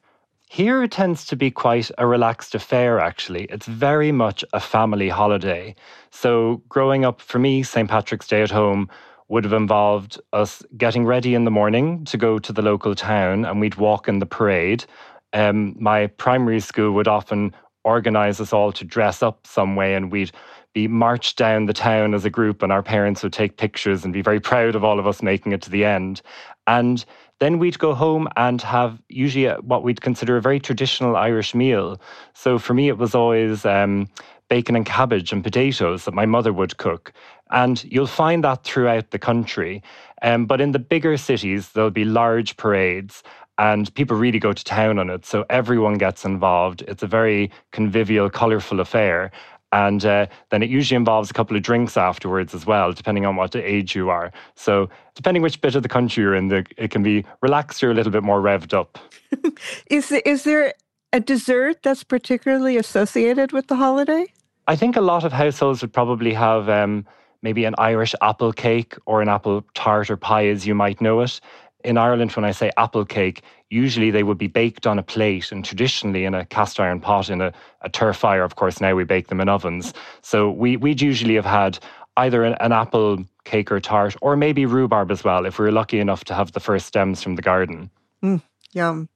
[0.52, 3.46] Here it tends to be quite a relaxed affair, actually.
[3.46, 5.76] It's very much a family holiday.
[6.10, 7.90] So, growing up for me, St.
[7.90, 8.90] Patrick's Day at home
[9.30, 13.46] would have involved us getting ready in the morning to go to the local town
[13.46, 14.84] and we'd walk in the parade.
[15.32, 20.12] Um, my primary school would often organize us all to dress up some way and
[20.12, 20.34] we'd
[20.74, 24.12] be marched down the town as a group and our parents would take pictures and
[24.12, 26.22] be very proud of all of us making it to the end
[26.68, 27.06] and
[27.42, 32.00] then we'd go home and have usually what we'd consider a very traditional irish meal
[32.34, 34.08] so for me it was always um,
[34.48, 37.12] bacon and cabbage and potatoes that my mother would cook
[37.50, 39.82] and you'll find that throughout the country
[40.22, 43.24] um, but in the bigger cities there'll be large parades
[43.58, 45.24] and people really go to town on it.
[45.24, 46.84] So everyone gets involved.
[46.88, 49.30] It's a very convivial, colourful affair.
[49.72, 53.36] And uh, then it usually involves a couple of drinks afterwards as well, depending on
[53.36, 54.32] what age you are.
[54.56, 57.92] So, depending which bit of the country you're in, the, it can be relaxed or
[57.92, 59.00] a little bit more revved up.
[59.88, 60.74] is, is there
[61.14, 64.26] a dessert that's particularly associated with the holiday?
[64.68, 67.06] I think a lot of households would probably have um,
[67.42, 71.22] maybe an Irish apple cake or an apple tart or pie, as you might know
[71.22, 71.40] it
[71.84, 75.52] in Ireland, when I say apple cake, usually they would be baked on a plate
[75.52, 78.44] and traditionally in a cast iron pot in a, a turf fire.
[78.44, 79.94] Of course, now we bake them in ovens.
[80.22, 81.80] So we, we'd usually have had
[82.18, 85.72] either an, an apple cake or tart, or maybe rhubarb as well, if we were
[85.72, 87.90] lucky enough to have the first stems from the garden.
[88.24, 88.42] Mm,
[88.74, 89.10] yum.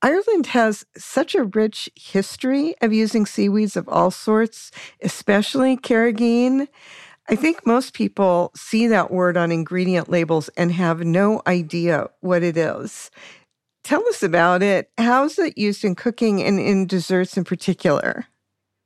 [0.00, 6.66] Ireland has such a rich history of using seaweeds of all sorts, especially carrageen.
[7.28, 12.42] I think most people see that word on ingredient labels and have no idea what
[12.42, 13.10] it is.
[13.84, 14.90] Tell us about it.
[14.98, 18.26] How is it used in cooking and in desserts in particular?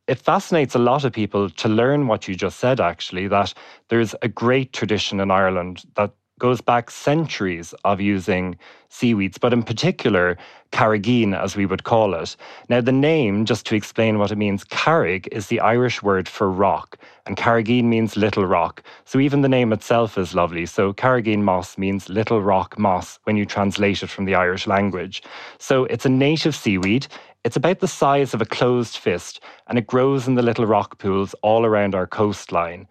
[0.06, 3.52] It fascinates a lot of people to learn what you just said, actually, that
[3.88, 8.56] there's a great tradition in Ireland that goes back centuries of using
[8.88, 10.36] seaweeds, but in particular,
[10.72, 12.36] carrageen, as we would call it.
[12.68, 16.50] Now, the name, just to explain what it means, carrig is the Irish word for
[16.50, 18.82] rock, and carrageen means little rock.
[19.04, 20.66] So even the name itself is lovely.
[20.66, 25.22] So carrageen moss means little rock moss when you translate it from the Irish language.
[25.58, 27.06] So it's a native seaweed.
[27.44, 30.98] It's about the size of a closed fist and it grows in the little rock
[30.98, 32.88] pools all around our coastline.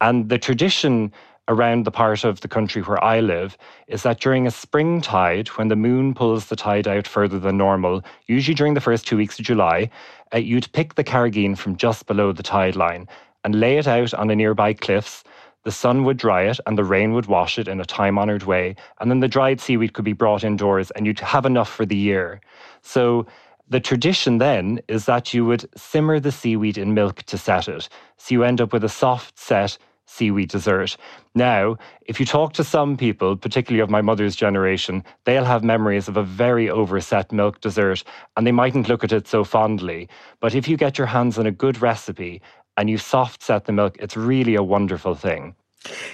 [0.00, 1.12] And the tradition
[1.48, 5.48] around the part of the country where I live is that during a spring tide,
[5.48, 9.16] when the moon pulls the tide out further than normal, usually during the first two
[9.16, 9.90] weeks of July,
[10.34, 13.08] uh, you'd pick the carrageen from just below the tide line
[13.44, 15.24] and lay it out on a nearby cliffs.
[15.64, 18.44] The sun would dry it and the rain would wash it in a time honoured
[18.44, 18.76] way.
[19.00, 21.96] And then the dried seaweed could be brought indoors and you'd have enough for the
[21.96, 22.40] year.
[22.82, 23.26] So
[23.70, 27.88] the tradition then is that you would simmer the seaweed in milk to set it.
[28.16, 29.78] So you end up with a soft set
[30.08, 30.96] seaweed dessert.
[31.34, 36.08] Now, if you talk to some people, particularly of my mother's generation, they'll have memories
[36.08, 38.02] of a very overset milk dessert
[38.36, 40.08] and they mightn't look at it so fondly.
[40.40, 42.40] But if you get your hands on a good recipe
[42.76, 45.54] and you soft set the milk, it's really a wonderful thing.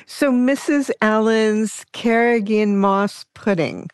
[0.07, 0.91] So, Mrs.
[1.01, 3.89] Allen's carrageen moss pudding,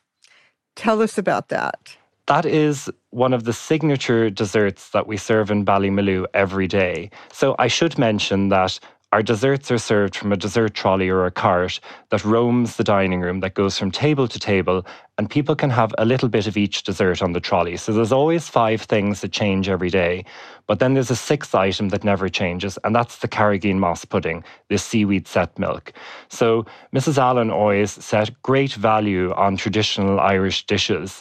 [0.74, 1.96] tell us about that.
[2.26, 7.10] That is one of the signature desserts that we serve in Ballymaloe every day.
[7.32, 8.78] So I should mention that
[9.12, 11.80] our desserts are served from a dessert trolley or a cart
[12.10, 14.86] that roams the dining room that goes from table to table,
[15.18, 17.76] and people can have a little bit of each dessert on the trolley.
[17.76, 20.24] So there's always five things that change every day.
[20.68, 24.44] But then there's a sixth item that never changes, and that's the carrageen moss pudding,
[24.68, 25.92] this seaweed set milk.
[26.28, 27.18] So Mrs.
[27.18, 31.20] Allen always set great value on traditional Irish dishes.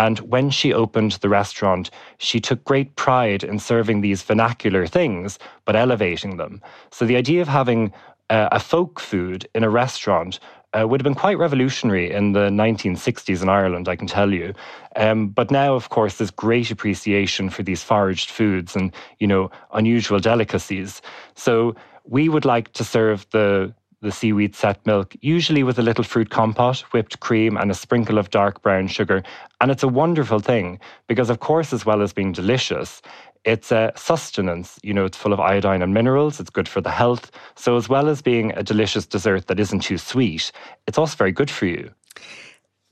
[0.00, 5.38] And when she opened the restaurant, she took great pride in serving these vernacular things,
[5.66, 6.62] but elevating them.
[6.90, 7.92] So the idea of having
[8.30, 10.40] uh, a folk food in a restaurant
[10.72, 14.54] uh, would have been quite revolutionary in the 1960s in Ireland, I can tell you.
[14.96, 19.50] Um, but now, of course, there's great appreciation for these foraged foods and, you know,
[19.74, 21.02] unusual delicacies.
[21.34, 21.74] So
[22.04, 26.30] we would like to serve the the seaweed set milk, usually with a little fruit
[26.30, 29.22] compote, whipped cream, and a sprinkle of dark brown sugar.
[29.60, 33.02] And it's a wonderful thing because, of course, as well as being delicious,
[33.44, 34.78] it's a sustenance.
[34.82, 36.40] You know, it's full of iodine and minerals.
[36.40, 37.30] It's good for the health.
[37.56, 40.52] So, as well as being a delicious dessert that isn't too sweet,
[40.86, 41.90] it's also very good for you.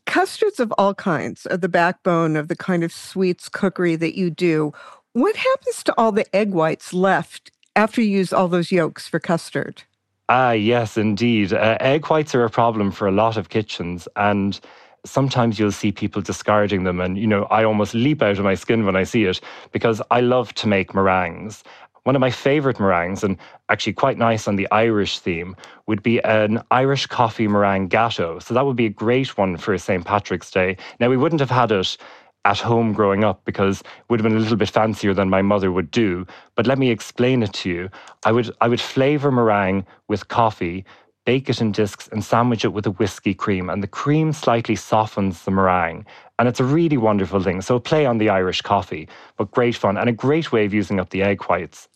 [0.06, 4.30] Custards of all kinds are the backbone of the kind of sweets cookery that you
[4.30, 4.72] do.
[5.12, 9.20] What happens to all the egg whites left after you use all those yolks for
[9.20, 9.82] custard?
[10.28, 11.52] Ah, yes, indeed.
[11.52, 14.60] Uh, egg whites are a problem for a lot of kitchens, and
[15.06, 17.00] sometimes you'll see people discarding them.
[17.00, 19.40] And, you know, I almost leap out of my skin when I see it
[19.72, 21.64] because I love to make meringues.
[22.04, 23.38] One of my favorite meringues, and
[23.70, 25.56] actually quite nice on the Irish theme,
[25.86, 28.38] would be an Irish coffee meringue gateau.
[28.38, 30.04] So that would be a great one for St.
[30.04, 30.76] Patrick's Day.
[31.00, 31.96] Now, we wouldn't have had it
[32.44, 35.42] at home growing up because it would have been a little bit fancier than my
[35.42, 36.26] mother would do.
[36.54, 37.90] But let me explain it to you.
[38.24, 40.84] I would I would flavor meringue with coffee,
[41.26, 43.68] bake it in discs, and sandwich it with a whiskey cream.
[43.68, 46.06] And the cream slightly softens the meringue.
[46.38, 47.60] And it's a really wonderful thing.
[47.60, 51.00] So play on the Irish coffee, but great fun and a great way of using
[51.00, 51.88] up the egg whites.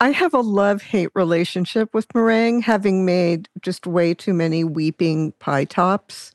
[0.00, 5.32] I have a love hate relationship with meringue, having made just way too many weeping
[5.40, 6.32] pie tops.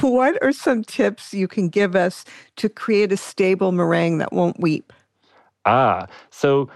[0.00, 2.24] What are some tips you can give us
[2.56, 4.92] to create a stable meringue that won't weep?
[5.66, 6.70] Ah, so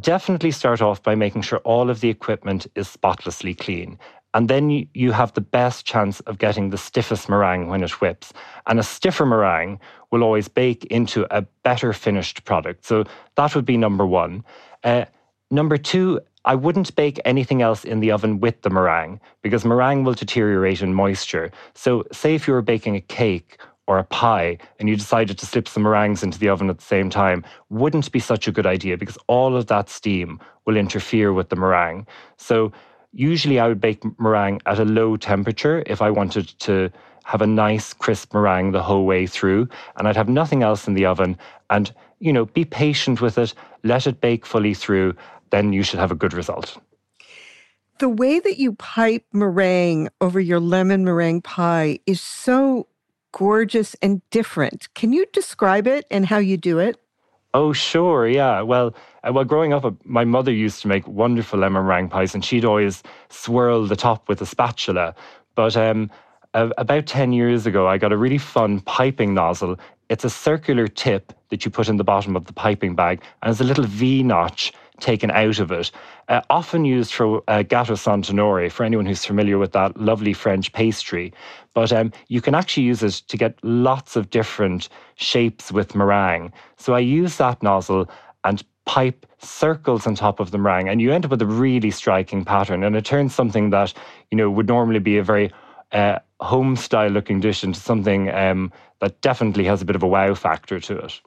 [0.00, 3.98] definitely start off by making sure all of the equipment is spotlessly clean.
[4.34, 8.32] And then you have the best chance of getting the stiffest meringue when it whips.
[8.66, 9.78] And a stiffer meringue
[10.10, 12.84] will always bake into a better finished product.
[12.84, 13.04] So
[13.36, 14.44] that would be number one.
[14.82, 15.04] Uh,
[15.52, 20.04] number two, I wouldn't bake anything else in the oven with the meringue because meringue
[20.04, 21.50] will deteriorate in moisture.
[21.74, 25.46] So, say if you were baking a cake or a pie and you decided to
[25.46, 28.66] slip some meringues into the oven at the same time, wouldn't be such a good
[28.66, 32.06] idea because all of that steam will interfere with the meringue.
[32.36, 32.72] So,
[33.12, 36.90] usually I would bake meringue at a low temperature if I wanted to
[37.24, 39.66] have a nice crisp meringue the whole way through
[39.96, 41.38] and I'd have nothing else in the oven
[41.70, 45.14] and you know be patient with it let it bake fully through
[45.50, 46.78] then you should have a good result.
[47.98, 52.88] The way that you pipe meringue over your lemon meringue pie is so
[53.32, 54.92] gorgeous and different.
[54.94, 56.96] Can you describe it and how you do it?
[57.54, 58.26] Oh, sure.
[58.26, 58.62] Yeah.
[58.62, 62.34] Well, uh, well, growing up, uh, my mother used to make wonderful lemon meringue pies,
[62.34, 65.14] and she'd always swirl the top with a spatula.
[65.54, 66.10] But um,
[66.52, 69.76] about 10 years ago, I got a really fun piping nozzle.
[70.08, 73.52] It's a circular tip that you put in the bottom of the piping bag, and
[73.52, 75.90] it's a little V notch taken out of it.
[76.28, 80.72] Uh, often used for uh, gâteau Saint-Honoré, for anyone who's familiar with that lovely French
[80.72, 81.32] pastry.
[81.74, 86.52] But um, you can actually use it to get lots of different shapes with meringue.
[86.76, 88.08] So I use that nozzle
[88.44, 91.90] and pipe circles on top of the meringue, and you end up with a really
[91.90, 92.84] striking pattern.
[92.84, 93.92] And it turns something that
[94.30, 95.52] you know would normally be a very
[95.92, 100.06] uh, home style looking dish into something um, that definitely has a bit of a
[100.06, 101.20] wow factor to it.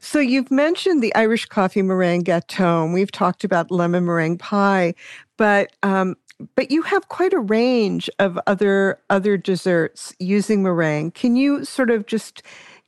[0.00, 2.92] So you've mentioned the Irish coffee meringue gâteau.
[2.92, 4.94] We've talked about lemon meringue pie,
[5.36, 6.16] but um,
[6.54, 11.10] but you have quite a range of other other desserts using meringue.
[11.10, 12.42] Can you sort of just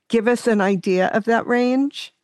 [0.08, 2.14] give us an idea of that range?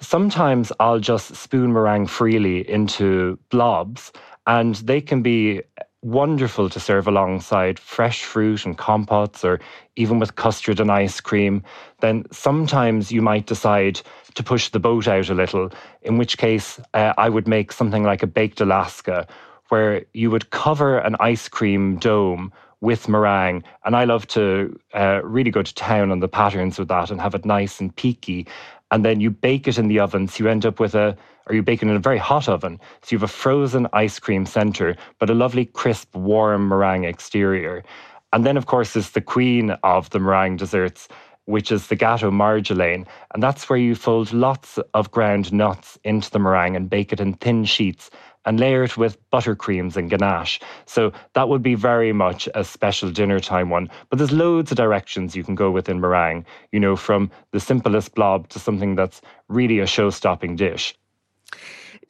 [0.00, 4.12] Sometimes I'll just spoon meringue freely into blobs,
[4.48, 5.62] and they can be
[6.04, 9.58] wonderful to serve alongside fresh fruit and compotes or
[9.96, 11.62] even with custard and ice cream,
[12.00, 14.00] then sometimes you might decide
[14.34, 15.70] to push the boat out a little,
[16.02, 19.26] in which case uh, I would make something like a baked Alaska,
[19.68, 23.64] where you would cover an ice cream dome with meringue.
[23.84, 27.20] And I love to uh, really go to town on the patterns with that and
[27.20, 28.46] have it nice and peaky.
[28.90, 30.28] And then you bake it in the oven.
[30.28, 31.16] So you end up with a
[31.46, 32.80] or you bake it in a very hot oven.
[33.02, 37.84] So you have a frozen ice cream center, but a lovely, crisp, warm meringue exterior.
[38.32, 41.08] And then, of course, is the queen of the meringue desserts,
[41.46, 43.06] which is the Gâteau Marjolaine.
[43.32, 47.20] And that's where you fold lots of ground nuts into the meringue and bake it
[47.20, 48.10] in thin sheets
[48.46, 50.60] and layer it with buttercreams and ganache.
[50.86, 53.90] So that would be very much a special dinner time one.
[54.10, 57.60] But there's loads of directions you can go with in meringue, you know, from the
[57.60, 60.96] simplest blob to something that's really a show stopping dish.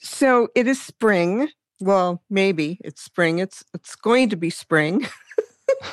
[0.00, 1.48] So it is spring.
[1.80, 3.38] Well, maybe it's spring.
[3.38, 5.06] It's it's going to be spring.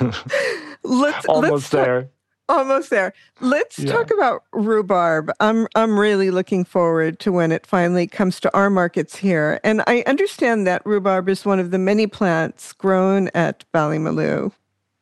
[0.82, 2.10] let's almost let's there.
[2.48, 3.12] Almost there.
[3.40, 3.92] Let's yeah.
[3.92, 5.30] talk about rhubarb.
[5.40, 9.60] I'm I'm really looking forward to when it finally comes to our markets here.
[9.64, 14.52] And I understand that rhubarb is one of the many plants grown at Ballymaloe.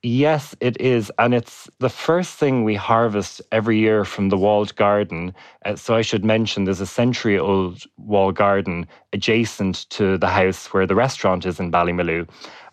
[0.03, 1.12] Yes, it is.
[1.18, 5.34] And it's the first thing we harvest every year from the walled garden.
[5.66, 10.72] Uh, so I should mention there's a century old walled garden adjacent to the house
[10.72, 12.26] where the restaurant is in Ballymaloe.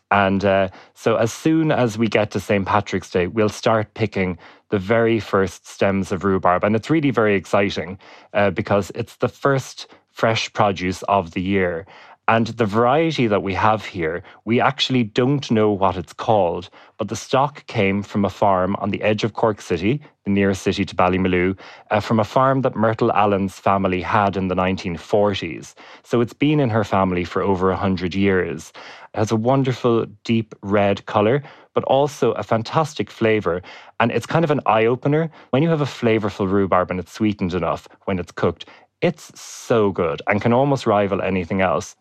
[0.09, 2.65] And uh, so as soon as we get to St.
[2.65, 4.38] Patrick's Day, we'll start picking
[4.70, 6.63] the very first stems of rhubarb.
[6.63, 7.97] And it's really very exciting
[8.34, 11.86] uh, because it's the first fresh produce of the year.
[12.30, 17.07] And the variety that we have here, we actually don't know what it's called, but
[17.07, 20.84] the stock came from a farm on the edge of Cork City, the nearest city
[20.84, 21.57] to Ballymaloe,
[21.89, 25.74] uh, from a farm that Myrtle Allen's family had in the 1940s.
[26.03, 28.74] So it's been in her family for over 100 years.
[29.13, 31.43] It has a wonderful deep red colour,
[31.78, 33.61] but also a fantastic flavour.
[33.99, 35.30] And it's kind of an eye opener.
[35.51, 38.65] When you have a flavorful rhubarb and it's sweetened enough when it's cooked,
[39.01, 41.95] it's so good and can almost rival anything else.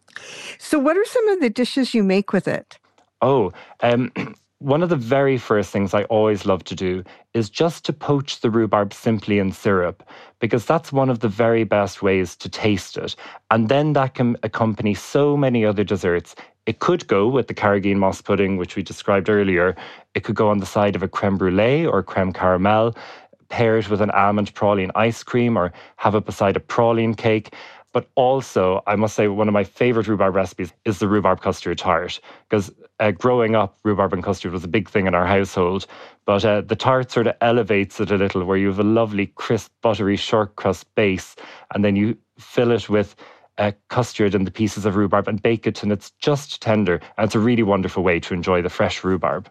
[0.58, 2.78] So, what are some of the dishes you make with it?
[3.20, 3.52] Oh,
[3.82, 4.10] um,
[4.60, 7.04] one of the very first things I always love to do
[7.34, 10.02] is just to poach the rhubarb simply in syrup,
[10.40, 13.14] because that's one of the very best ways to taste it.
[13.50, 16.34] And then that can accompany so many other desserts.
[16.66, 19.76] It could go with the carrageen moss pudding, which we described earlier.
[20.14, 22.96] It could go on the side of a creme brulee or creme caramel,
[23.48, 27.54] pair it with an almond praline ice cream, or have it beside a praline cake.
[27.92, 31.78] But also, I must say, one of my favorite rhubarb recipes is the rhubarb custard
[31.78, 32.20] tart.
[32.48, 35.86] Because uh, growing up, rhubarb and custard was a big thing in our household.
[36.26, 39.28] But uh, the tart sort of elevates it a little, where you have a lovely,
[39.28, 41.36] crisp, buttery, short crust base,
[41.72, 43.16] and then you fill it with
[43.58, 47.00] uh, custard and the pieces of rhubarb and bake it, and it's just tender.
[47.16, 49.48] And it's a really wonderful way to enjoy the fresh rhubarb.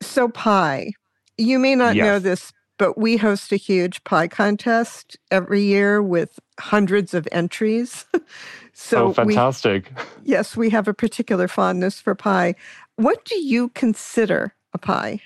[0.00, 0.92] So, pie.
[1.38, 2.04] You may not yes.
[2.04, 8.06] know this, but we host a huge pie contest every year with hundreds of entries.
[8.72, 9.90] so oh, fantastic.
[9.96, 12.54] We, yes, we have a particular fondness for pie.
[12.96, 15.20] What do you consider a pie?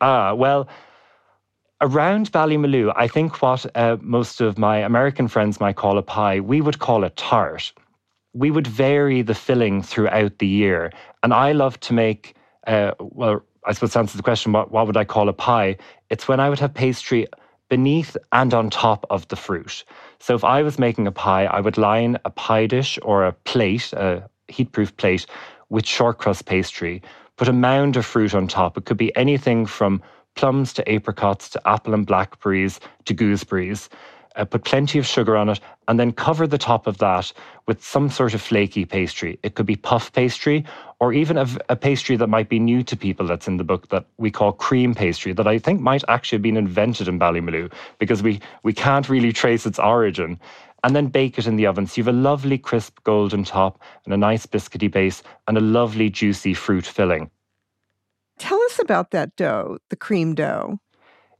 [0.00, 0.68] Ah, well,
[1.80, 6.40] around Ballymaloe, I think what uh, most of my American friends might call a pie,
[6.40, 7.72] we would call a tart.
[8.34, 10.92] We would vary the filling throughout the year.
[11.22, 12.34] And I love to make,
[12.66, 15.76] uh, well, I suppose to answer the question, what, what would I call a pie?
[16.10, 17.26] It's when I would have pastry
[17.68, 19.84] beneath and on top of the fruit.
[20.20, 23.32] So if I was making a pie, I would line a pie dish or a
[23.32, 25.26] plate, a heatproof plate,
[25.68, 27.02] with short crust pastry,
[27.36, 28.76] put a mound of fruit on top.
[28.78, 30.02] It could be anything from
[30.38, 33.88] plums to apricots to apple and blackberries to gooseberries
[34.38, 37.32] uh, put plenty of sugar on it, and then cover the top of that
[37.66, 39.38] with some sort of flaky pastry.
[39.42, 40.64] It could be puff pastry
[41.00, 43.88] or even a, a, pastry that might be new to people that's in the book
[43.88, 47.72] that we call cream pastry, that I think might actually have been invented in Ballymaloe
[47.98, 50.38] because we, we can't really trace its origin.
[50.84, 51.88] And then bake it in the oven.
[51.88, 55.60] So you have a lovely crisp golden top and a nice biscuity base and a
[55.60, 57.28] lovely juicy fruit filling.
[58.38, 60.78] Tell us about that dough, the cream dough.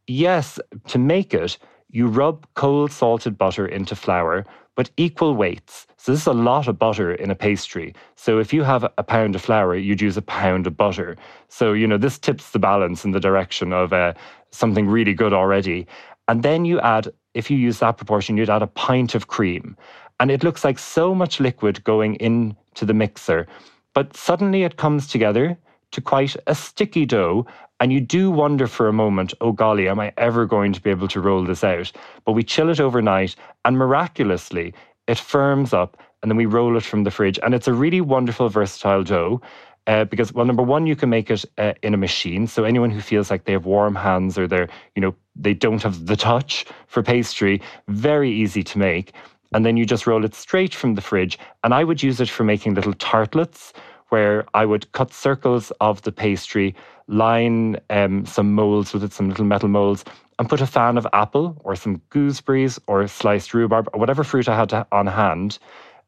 [0.07, 1.59] Yes, to make it,
[1.91, 4.45] you rub cold salted butter into flour,
[4.75, 5.87] but equal weights.
[5.97, 7.95] So this is a lot of butter in a pastry.
[8.17, 11.17] So if you have a pound of flour, you'd use a pound of butter.
[11.49, 14.15] So, you know, this tips the balance in the direction of uh,
[14.51, 15.87] something really good already.
[16.29, 19.77] And then you add if you use that proportion, you'd add a pint of cream.
[20.21, 23.47] And it looks like so much liquid going into the mixer.
[23.95, 25.59] But suddenly it comes together
[25.93, 27.47] to quite a sticky dough.
[27.81, 30.91] And you do wonder for a moment, oh golly, am I ever going to be
[30.91, 31.93] able to roll this out?
[32.25, 34.75] But we chill it overnight, and miraculously,
[35.07, 37.39] it firms up, and then we roll it from the fridge.
[37.43, 39.41] And it's a really wonderful, versatile dough.
[39.89, 42.91] Uh, because well number one you can make it uh, in a machine so anyone
[42.91, 46.15] who feels like they have warm hands or they're you know they don't have the
[46.15, 47.59] touch for pastry
[47.89, 49.15] very easy to make
[49.55, 52.29] and then you just roll it straight from the fridge and i would use it
[52.29, 53.73] for making little tartlets
[54.09, 56.75] where i would cut circles of the pastry
[57.09, 60.05] line um, some molds with it some little metal molds
[60.39, 64.49] and put a fan of apple or some gooseberries or sliced rhubarb or whatever fruit
[64.49, 65.59] i had to, on hand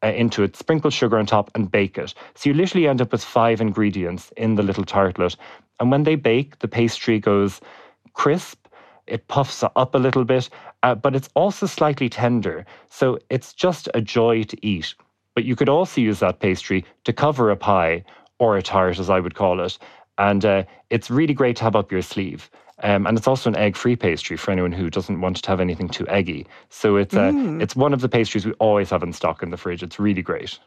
[0.03, 2.14] uh, into it, sprinkle sugar on top, and bake it.
[2.34, 5.36] So you literally end up with five ingredients in the little tartlet.
[5.78, 7.61] And when they bake, the pastry goes
[8.14, 8.66] crisp,
[9.07, 10.48] it puffs up a little bit,
[10.82, 12.64] uh, but it's also slightly tender.
[12.88, 14.94] So it's just a joy to eat.
[15.35, 18.05] But you could also use that pastry to cover a pie
[18.39, 19.78] or a tart, as I would call it.
[20.18, 22.51] And uh, it's really great to have up your sleeve.
[22.83, 25.89] Um, and it's also an egg-free pastry for anyone who doesn't want to have anything
[25.89, 26.47] too eggy.
[26.70, 27.62] So it's uh, mm.
[27.62, 29.83] it's one of the pastries we always have in stock in the fridge.
[29.83, 30.59] It's really great.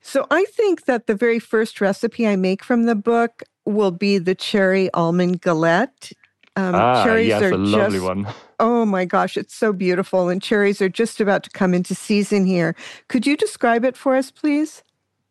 [0.00, 4.18] So I think that the very first recipe I make from the book will be
[4.18, 6.12] the cherry almond galette.
[6.56, 8.26] Um, ah, cherries yes, are a lovely just, one.
[8.58, 12.46] Oh my gosh, it's so beautiful, and cherries are just about to come into season
[12.46, 12.74] here.
[13.08, 14.82] Could you describe it for us, please?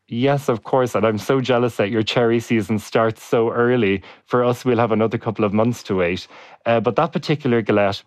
[0.07, 0.93] Yes, of course.
[0.93, 4.03] And I'm so jealous that your cherry season starts so early.
[4.25, 6.27] For us, we'll have another couple of months to wait.
[6.67, 8.03] Uh, but that particular galette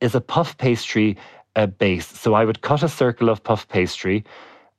[0.00, 1.16] is a puff pastry
[1.56, 2.06] uh, base.
[2.06, 4.24] So I would cut a circle of puff pastry,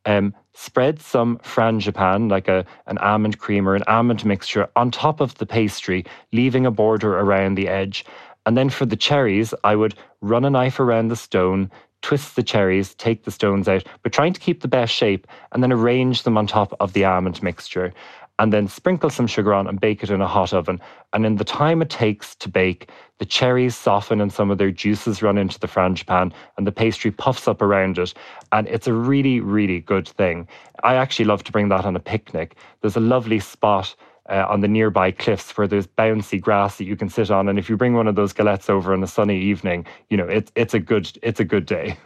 [0.09, 5.21] um, spread some frangipane, like a, an almond cream or an almond mixture, on top
[5.21, 6.03] of the pastry,
[6.33, 8.03] leaving a border around the edge.
[8.45, 11.69] And then for the cherries, I would run a knife around the stone,
[12.01, 15.61] twist the cherries, take the stones out, but trying to keep the best shape, and
[15.61, 17.93] then arrange them on top of the almond mixture.
[18.39, 20.81] And then sprinkle some sugar on and bake it in a hot oven.
[21.13, 22.89] And in the time it takes to bake,
[23.19, 27.11] the cherries soften and some of their juices run into the frangipane, and the pastry
[27.11, 28.13] puffs up around it.
[28.51, 30.47] And it's a really, really good thing.
[30.83, 32.55] I actually love to bring that on a picnic.
[32.81, 33.95] There's a lovely spot
[34.29, 37.49] uh, on the nearby cliffs where there's bouncy grass that you can sit on.
[37.49, 40.27] And if you bring one of those galettes over on a sunny evening, you know
[40.27, 41.97] it's it's a good it's a good day.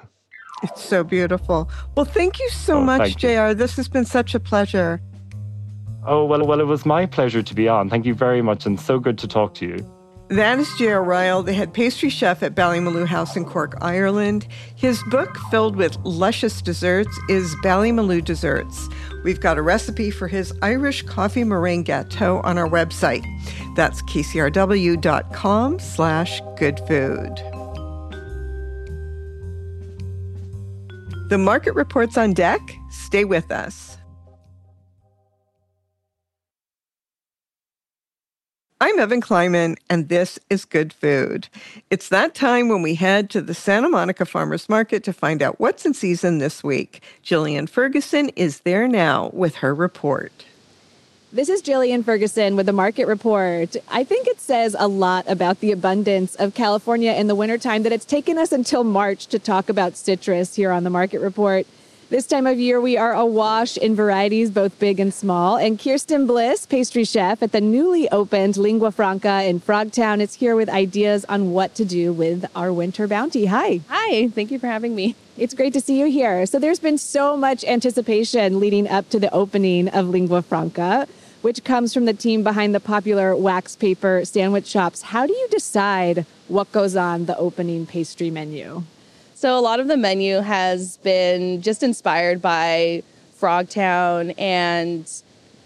[0.64, 1.70] It's so beautiful.
[1.96, 3.54] Well, thank you so oh, much, J.R.
[3.54, 5.02] This has been such a pleasure.
[6.06, 7.90] Oh well, well, it was my pleasure to be on.
[7.90, 9.93] Thank you very much, and so good to talk to you.
[10.30, 11.04] That is J.R.
[11.04, 14.48] Ryall, the head pastry chef at Ballymaloe House in Cork, Ireland.
[14.76, 18.90] His book, filled with luscious desserts, is Ballymaloe Desserts.
[19.24, 23.26] We've got a recipe for his Irish coffee meringue gâteau on our website.
[23.76, 27.36] That's kcrw.com slash good food.
[31.30, 32.62] The market reports on deck.
[32.90, 33.98] Stay with us.
[38.86, 41.48] I'm Evan Kleiman, and this is Good Food.
[41.90, 45.58] It's that time when we head to the Santa Monica Farmers Market to find out
[45.58, 47.02] what's in season this week.
[47.24, 50.44] Jillian Ferguson is there now with her report.
[51.32, 53.74] This is Jillian Ferguson with the Market Report.
[53.90, 57.94] I think it says a lot about the abundance of California in the wintertime that
[57.94, 61.66] it's taken us until March to talk about citrus here on the Market Report.
[62.10, 65.58] This time of year, we are awash in varieties, both big and small.
[65.58, 70.56] And Kirsten Bliss, pastry chef at the newly opened Lingua Franca in Frogtown, is here
[70.56, 73.46] with ideas on what to do with our winter bounty.
[73.46, 73.80] Hi.
[73.88, 74.28] Hi.
[74.28, 75.16] Thank you for having me.
[75.38, 76.46] It's great to see you here.
[76.46, 81.08] So, there's been so much anticipation leading up to the opening of Lingua Franca,
[81.42, 85.02] which comes from the team behind the popular wax paper sandwich shops.
[85.02, 88.84] How do you decide what goes on the opening pastry menu?
[89.44, 93.04] So a lot of the menu has been just inspired by
[93.38, 95.06] Frogtown and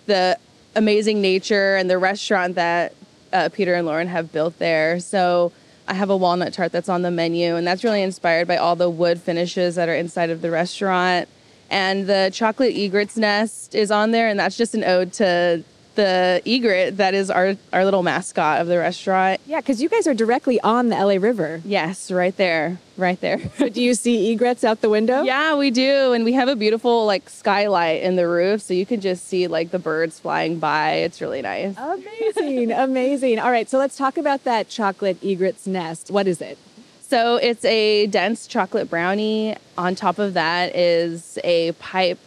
[0.08, 0.36] the
[0.76, 2.96] amazing nature and the restaurant that
[3.32, 5.00] uh, Peter and Lauren have built there.
[5.00, 5.52] So
[5.88, 8.76] I have a walnut tart that's on the menu, and that's really inspired by all
[8.76, 11.30] the wood finishes that are inside of the restaurant.
[11.70, 15.64] And the chocolate egret's nest is on there, and that's just an ode to
[15.98, 19.42] the egret that is our, our little mascot of the restaurant.
[19.46, 21.62] Yeah, because you guys are directly on the LA River.
[21.66, 23.42] Yes, right there, right there.
[23.58, 25.24] so do you see egrets out the window?
[25.28, 28.86] Yeah, we do, and we have a beautiful like skylight in the roof, so you
[28.86, 30.92] can just see like the birds flying by.
[30.92, 31.76] It's really nice.
[31.78, 33.40] Amazing, amazing.
[33.40, 36.10] All right, so let's talk about that chocolate egret's nest.
[36.12, 36.58] What is it?
[37.02, 39.56] So it's a dense chocolate brownie.
[39.78, 42.20] On top of that is a pipe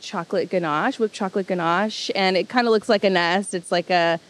[0.00, 3.54] chocolate ganache, whipped chocolate ganache, and it kind of looks like a nest.
[3.54, 4.20] It's like a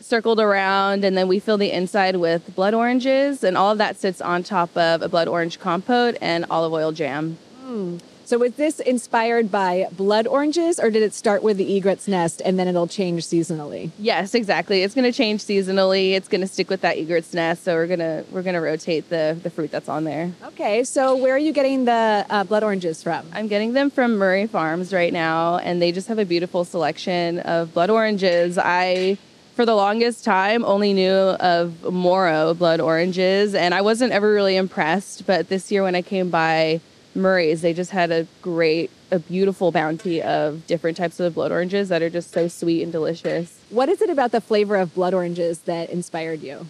[0.00, 3.96] circled around, and then we fill the inside with blood oranges, and all of that
[3.96, 7.38] sits on top of a blood orange compote and olive oil jam.
[7.64, 8.00] Mm.
[8.30, 12.40] So was this inspired by blood oranges or did it start with the egret's nest
[12.44, 13.90] and then it'll change seasonally?
[13.98, 14.84] Yes, exactly.
[14.84, 16.12] It's going to change seasonally.
[16.12, 18.60] It's going to stick with that egret's nest, so we're going to we're going to
[18.60, 20.30] rotate the the fruit that's on there.
[20.44, 23.26] Okay, so where are you getting the uh, blood oranges from?
[23.32, 27.40] I'm getting them from Murray Farms right now and they just have a beautiful selection
[27.40, 28.58] of blood oranges.
[28.58, 29.18] I
[29.56, 34.54] for the longest time only knew of Moro blood oranges and I wasn't ever really
[34.54, 36.80] impressed, but this year when I came by
[37.14, 41.88] Murray's, they just had a great, a beautiful bounty of different types of blood oranges
[41.88, 43.58] that are just so sweet and delicious.
[43.70, 46.66] What is it about the flavor of blood oranges that inspired you?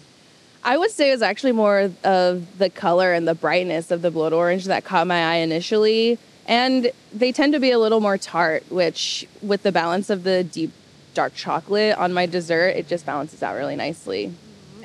[0.63, 4.11] I would say it was actually more of the color and the brightness of the
[4.11, 6.19] blood orange that caught my eye initially.
[6.47, 10.43] And they tend to be a little more tart, which, with the balance of the
[10.43, 10.71] deep
[11.13, 14.33] dark chocolate on my dessert, it just balances out really nicely.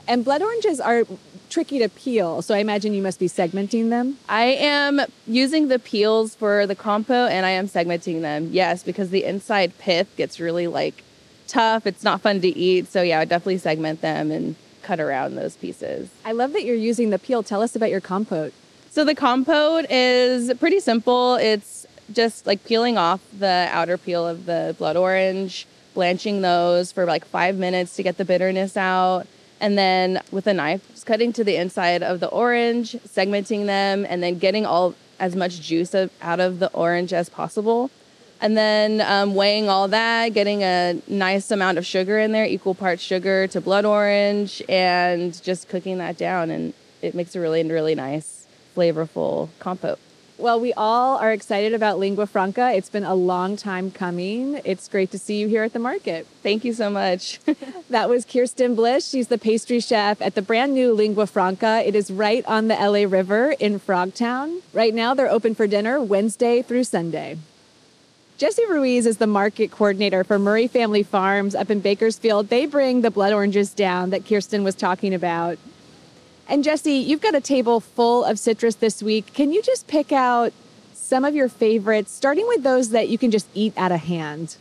[0.08, 1.04] And blood oranges are
[1.50, 2.42] tricky to peel.
[2.42, 4.18] So I imagine you must be segmenting them.
[4.28, 8.50] I am using the peels for the compote and I am segmenting them.
[8.52, 11.02] Yes, because the inside pith gets really like
[11.48, 11.86] tough.
[11.86, 12.88] It's not fun to eat.
[12.88, 16.10] So yeah, I definitely segment them and cut around those pieces.
[16.24, 17.42] I love that you're using the peel.
[17.42, 18.52] Tell us about your compote.
[18.90, 21.34] So the compote is pretty simple.
[21.36, 27.04] It's just like peeling off the outer peel of the blood orange, blanching those for
[27.04, 29.26] like 5 minutes to get the bitterness out
[29.60, 34.04] and then with a knife, just cutting to the inside of the orange, segmenting them,
[34.08, 37.90] and then getting all as much juice out of the orange as possible.
[38.40, 42.74] And then um, weighing all that, getting a nice amount of sugar in there, equal
[42.74, 46.50] parts sugar to blood orange, and just cooking that down.
[46.50, 48.46] And it makes a really, really nice,
[48.76, 49.98] flavorful compote.
[50.38, 52.70] Well, we all are excited about Lingua Franca.
[52.70, 54.60] It's been a long time coming.
[54.66, 56.26] It's great to see you here at the market.
[56.42, 57.40] Thank you so much.
[57.88, 59.08] that was Kirsten Bliss.
[59.08, 61.82] She's the pastry chef at the brand new Lingua Franca.
[61.86, 64.60] It is right on the LA River in Frogtown.
[64.74, 67.38] Right now, they're open for dinner Wednesday through Sunday.
[68.36, 72.50] Jesse Ruiz is the market coordinator for Murray Family Farms up in Bakersfield.
[72.50, 75.56] They bring the blood oranges down that Kirsten was talking about.
[76.48, 79.32] And Jesse, you've got a table full of citrus this week.
[79.34, 80.52] Can you just pick out
[80.92, 84.56] some of your favorites, starting with those that you can just eat out of hand?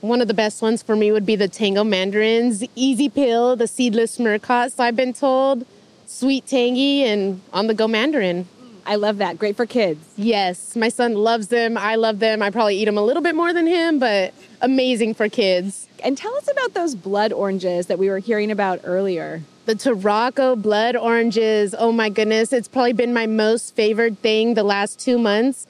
[0.00, 3.66] One of the best ones for me would be the Tango Mandarins, Easy Pill, the
[3.66, 5.66] seedless Murcotts, I've been told,
[6.06, 8.46] sweet, tangy, and on the go mandarin.
[8.86, 9.38] I love that.
[9.38, 10.04] Great for kids.
[10.16, 11.78] Yes, my son loves them.
[11.78, 12.42] I love them.
[12.42, 15.88] I probably eat them a little bit more than him, but amazing for kids.
[16.04, 19.40] And tell us about those blood oranges that we were hearing about earlier.
[19.64, 24.62] The Tarocco blood oranges, oh my goodness, it's probably been my most favorite thing the
[24.62, 25.66] last two months.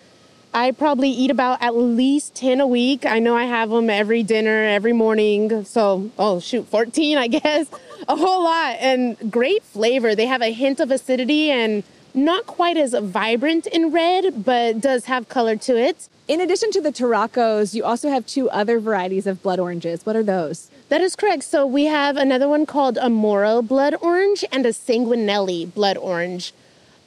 [0.52, 3.06] I probably eat about at least 10 a week.
[3.06, 5.64] I know I have them every dinner, every morning.
[5.64, 7.68] So, oh shoot, 14, I guess.
[8.08, 8.76] A whole lot.
[8.80, 10.16] And great flavor.
[10.16, 15.04] They have a hint of acidity and not quite as vibrant in red, but does
[15.04, 16.08] have color to it.
[16.26, 20.06] In addition to the Taroccos, you also have two other varieties of blood oranges.
[20.06, 20.70] What are those?
[20.88, 21.42] That is correct.
[21.44, 26.54] So we have another one called a Moro blood orange and a Sanguinelli blood orange.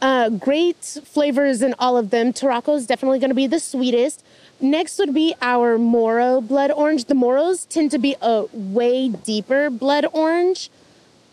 [0.04, 2.32] Uh, great flavors in all of them.
[2.32, 4.24] Tarocco is definitely going to be the sweetest.
[4.62, 7.06] Next would be our Moro blood orange.
[7.06, 10.70] The Moros tend to be a way deeper blood orange.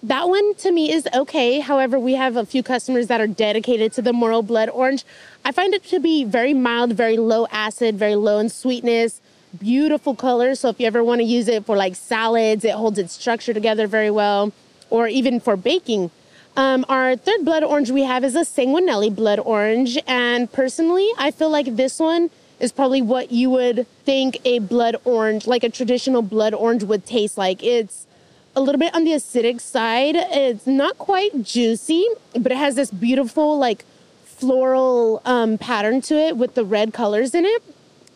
[0.02, 1.60] That one to me is okay.
[1.60, 5.04] However, we have a few customers that are dedicated to the Moro blood orange.
[5.44, 9.20] I find it to be very mild, very low acid, very low in sweetness
[9.58, 10.54] beautiful color.
[10.54, 13.54] So if you ever want to use it for like salads, it holds its structure
[13.54, 14.52] together very well,
[14.90, 16.10] or even for baking.
[16.56, 19.98] Um, our third blood orange we have is a Sanguinelli blood orange.
[20.06, 22.30] And personally, I feel like this one
[22.60, 27.04] is probably what you would think a blood orange, like a traditional blood orange, would
[27.04, 27.62] taste like.
[27.62, 28.06] It's
[28.54, 30.14] a little bit on the acidic side.
[30.16, 32.06] It's not quite juicy,
[32.38, 33.84] but it has this beautiful, like,
[34.34, 37.62] floral um, pattern to it with the red colors in it.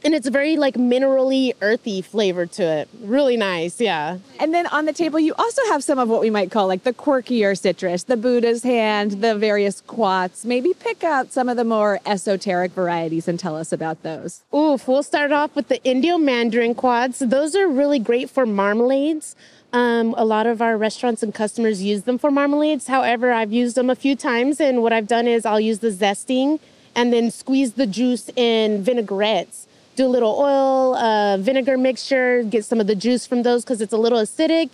[0.05, 2.89] And it's a very like minerally earthy flavor to it.
[3.01, 4.19] Really nice yeah.
[4.39, 6.85] And then on the table you also have some of what we might call like
[6.85, 10.45] the quirkier citrus the buddha's hand the various quats.
[10.45, 14.43] Maybe pick out some of the more esoteric varieties and tell us about those.
[14.55, 19.35] Oof we'll start off with the Indio mandarinquats those are really great for marmalades
[19.73, 23.77] um, a lot of our restaurants and customers use them for marmalades however i've used
[23.77, 26.59] them a few times and what i've done is i'll use the zesting
[26.95, 32.64] and then squeeze the juice in vinaigrettes do a little oil, uh, vinegar mixture, get
[32.64, 34.71] some of the juice from those because it's a little acidic,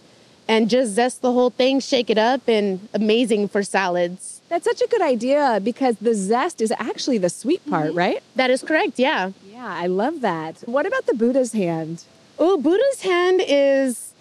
[0.47, 4.43] and just zest the whole thing, shake it up, and amazing for salads.
[4.51, 7.99] That's such a good idea because the zest is actually the sweet part, mm-hmm.
[7.99, 8.23] right?
[8.37, 9.33] That is correct, yeah.
[9.51, 10.63] Yeah, I love that.
[10.67, 12.05] What about the Buddha's hand?
[12.39, 14.13] Oh, Buddha's hand is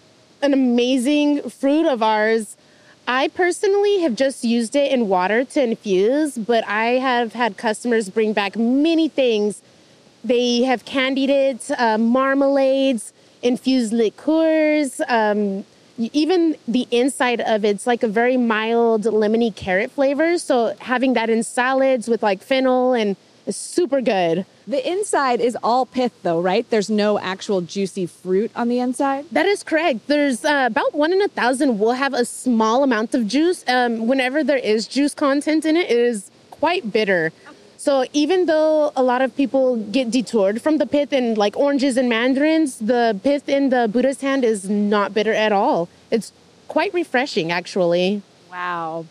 [0.43, 2.57] an amazing fruit of ours.
[3.07, 8.09] I personally have just used it in water to infuse, but I have had customers
[8.09, 9.61] bring back many things.
[10.23, 15.65] They have candied it, uh, marmalades, infused liqueurs, um,
[15.97, 20.37] even the inside of it's like a very mild lemony carrot flavor.
[20.37, 23.15] So having that in salads with like fennel and
[23.45, 24.45] it's super good.
[24.67, 26.69] The inside is all pith, though, right?
[26.69, 29.25] There's no actual juicy fruit on the inside.
[29.31, 30.07] That is correct.
[30.07, 33.65] There's uh, about one in a thousand will have a small amount of juice.
[33.67, 37.33] Um, whenever there is juice content in it, it is quite bitter.
[37.75, 41.97] So even though a lot of people get detoured from the pith in like oranges
[41.97, 45.89] and mandarins, the pith in the Buddha's hand is not bitter at all.
[46.09, 46.31] It's
[46.69, 48.21] quite refreshing, actually.
[48.49, 49.05] Wow.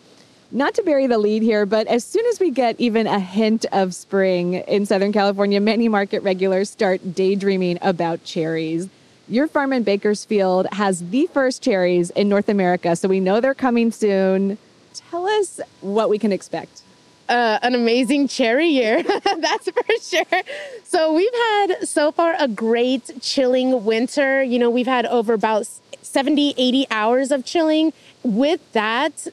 [0.55, 3.65] Not to bury the lead here, but as soon as we get even a hint
[3.71, 8.87] of spring in Southern California, many market regulars start daydreaming about cherries.
[9.27, 13.55] Your farm in Bakersfield has the first cherries in North America, so we know they're
[13.55, 14.59] coming soon.
[14.93, 16.83] Tell us what we can expect.
[17.27, 20.43] Uh, an amazing cherry year, that's for sure.
[20.83, 24.43] So, we've had so far a great chilling winter.
[24.43, 25.67] You know, we've had over about
[26.03, 27.91] 70, 80 hours of chilling.
[28.23, 29.27] With that,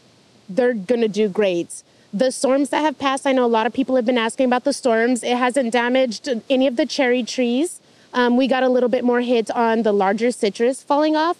[0.56, 1.82] they're going to do great.
[2.12, 4.64] The storms that have passed, I know a lot of people have been asking about
[4.64, 5.22] the storms.
[5.22, 7.80] It hasn't damaged any of the cherry trees.
[8.12, 11.36] Um, we got a little bit more hit on the larger citrus falling off.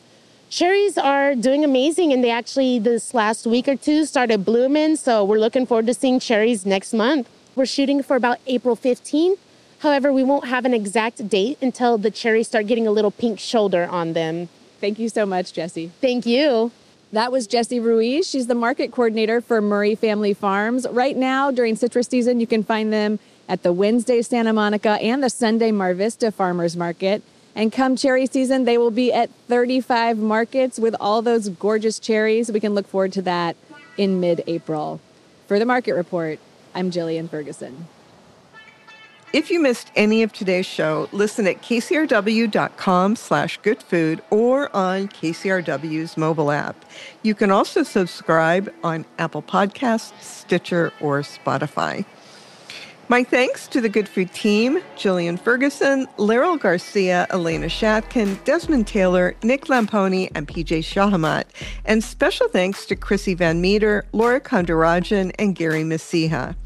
[0.48, 4.96] Cherries are doing amazing, and they actually, this last week or two, started blooming.
[4.96, 7.28] So we're looking forward to seeing cherries next month.
[7.56, 9.38] We're shooting for about April 15th.
[9.80, 13.38] However, we won't have an exact date until the cherries start getting a little pink
[13.40, 14.48] shoulder on them.
[14.80, 15.90] Thank you so much, Jesse.
[16.00, 16.70] Thank you.
[17.12, 18.28] That was Jessie Ruiz.
[18.28, 20.86] She's the market coordinator for Murray Family Farms.
[20.88, 25.20] Right now, during citrus season, you can find them at the Wednesday Santa Monica and
[25.20, 27.24] the Sunday Mar Vista Farmers Market.
[27.56, 32.52] And come cherry season, they will be at 35 markets with all those gorgeous cherries.
[32.52, 33.56] We can look forward to that
[33.96, 35.00] in mid April.
[35.48, 36.38] For the Market Report,
[36.76, 37.88] I'm Jillian Ferguson.
[39.32, 46.16] If you missed any of today's show, listen at kcrw.com slash goodfood or on KCRW's
[46.16, 46.84] mobile app.
[47.22, 52.04] You can also subscribe on Apple Podcasts, Stitcher, or Spotify.
[53.08, 59.36] My thanks to the Good Food team, Jillian Ferguson, Laryl Garcia, Elena Shatkin, Desmond Taylor,
[59.44, 61.44] Nick Lamponi, and PJ Shahamat.
[61.84, 66.56] And special thanks to Chrissy Van Meter, Laura Kondarajan, and Gary Messiha.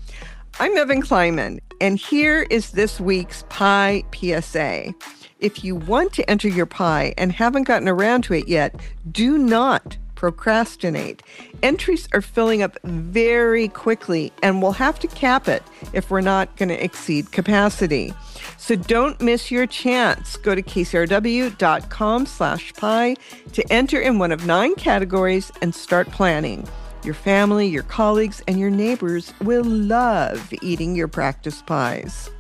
[0.61, 4.95] I'm Evan Kleiman, and here is this week's Pie PSA.
[5.41, 8.81] If you want to enter your pie and haven't gotten around to it yet,
[9.11, 11.25] do not procrastinate.
[11.65, 16.55] Entries are filling up very quickly, and we'll have to cap it if we're not
[16.57, 18.15] going to exceed capacity.
[18.57, 20.37] So don't miss your chance.
[20.37, 23.17] Go to kcrw.com slash pie
[23.53, 26.69] to enter in one of nine categories and start planning.
[27.05, 32.31] Your family, your colleagues, and your neighbors will love eating your practice pies.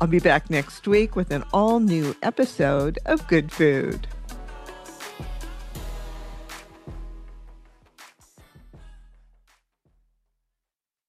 [0.00, 4.06] I'll be back next week with an all new episode of Good Food.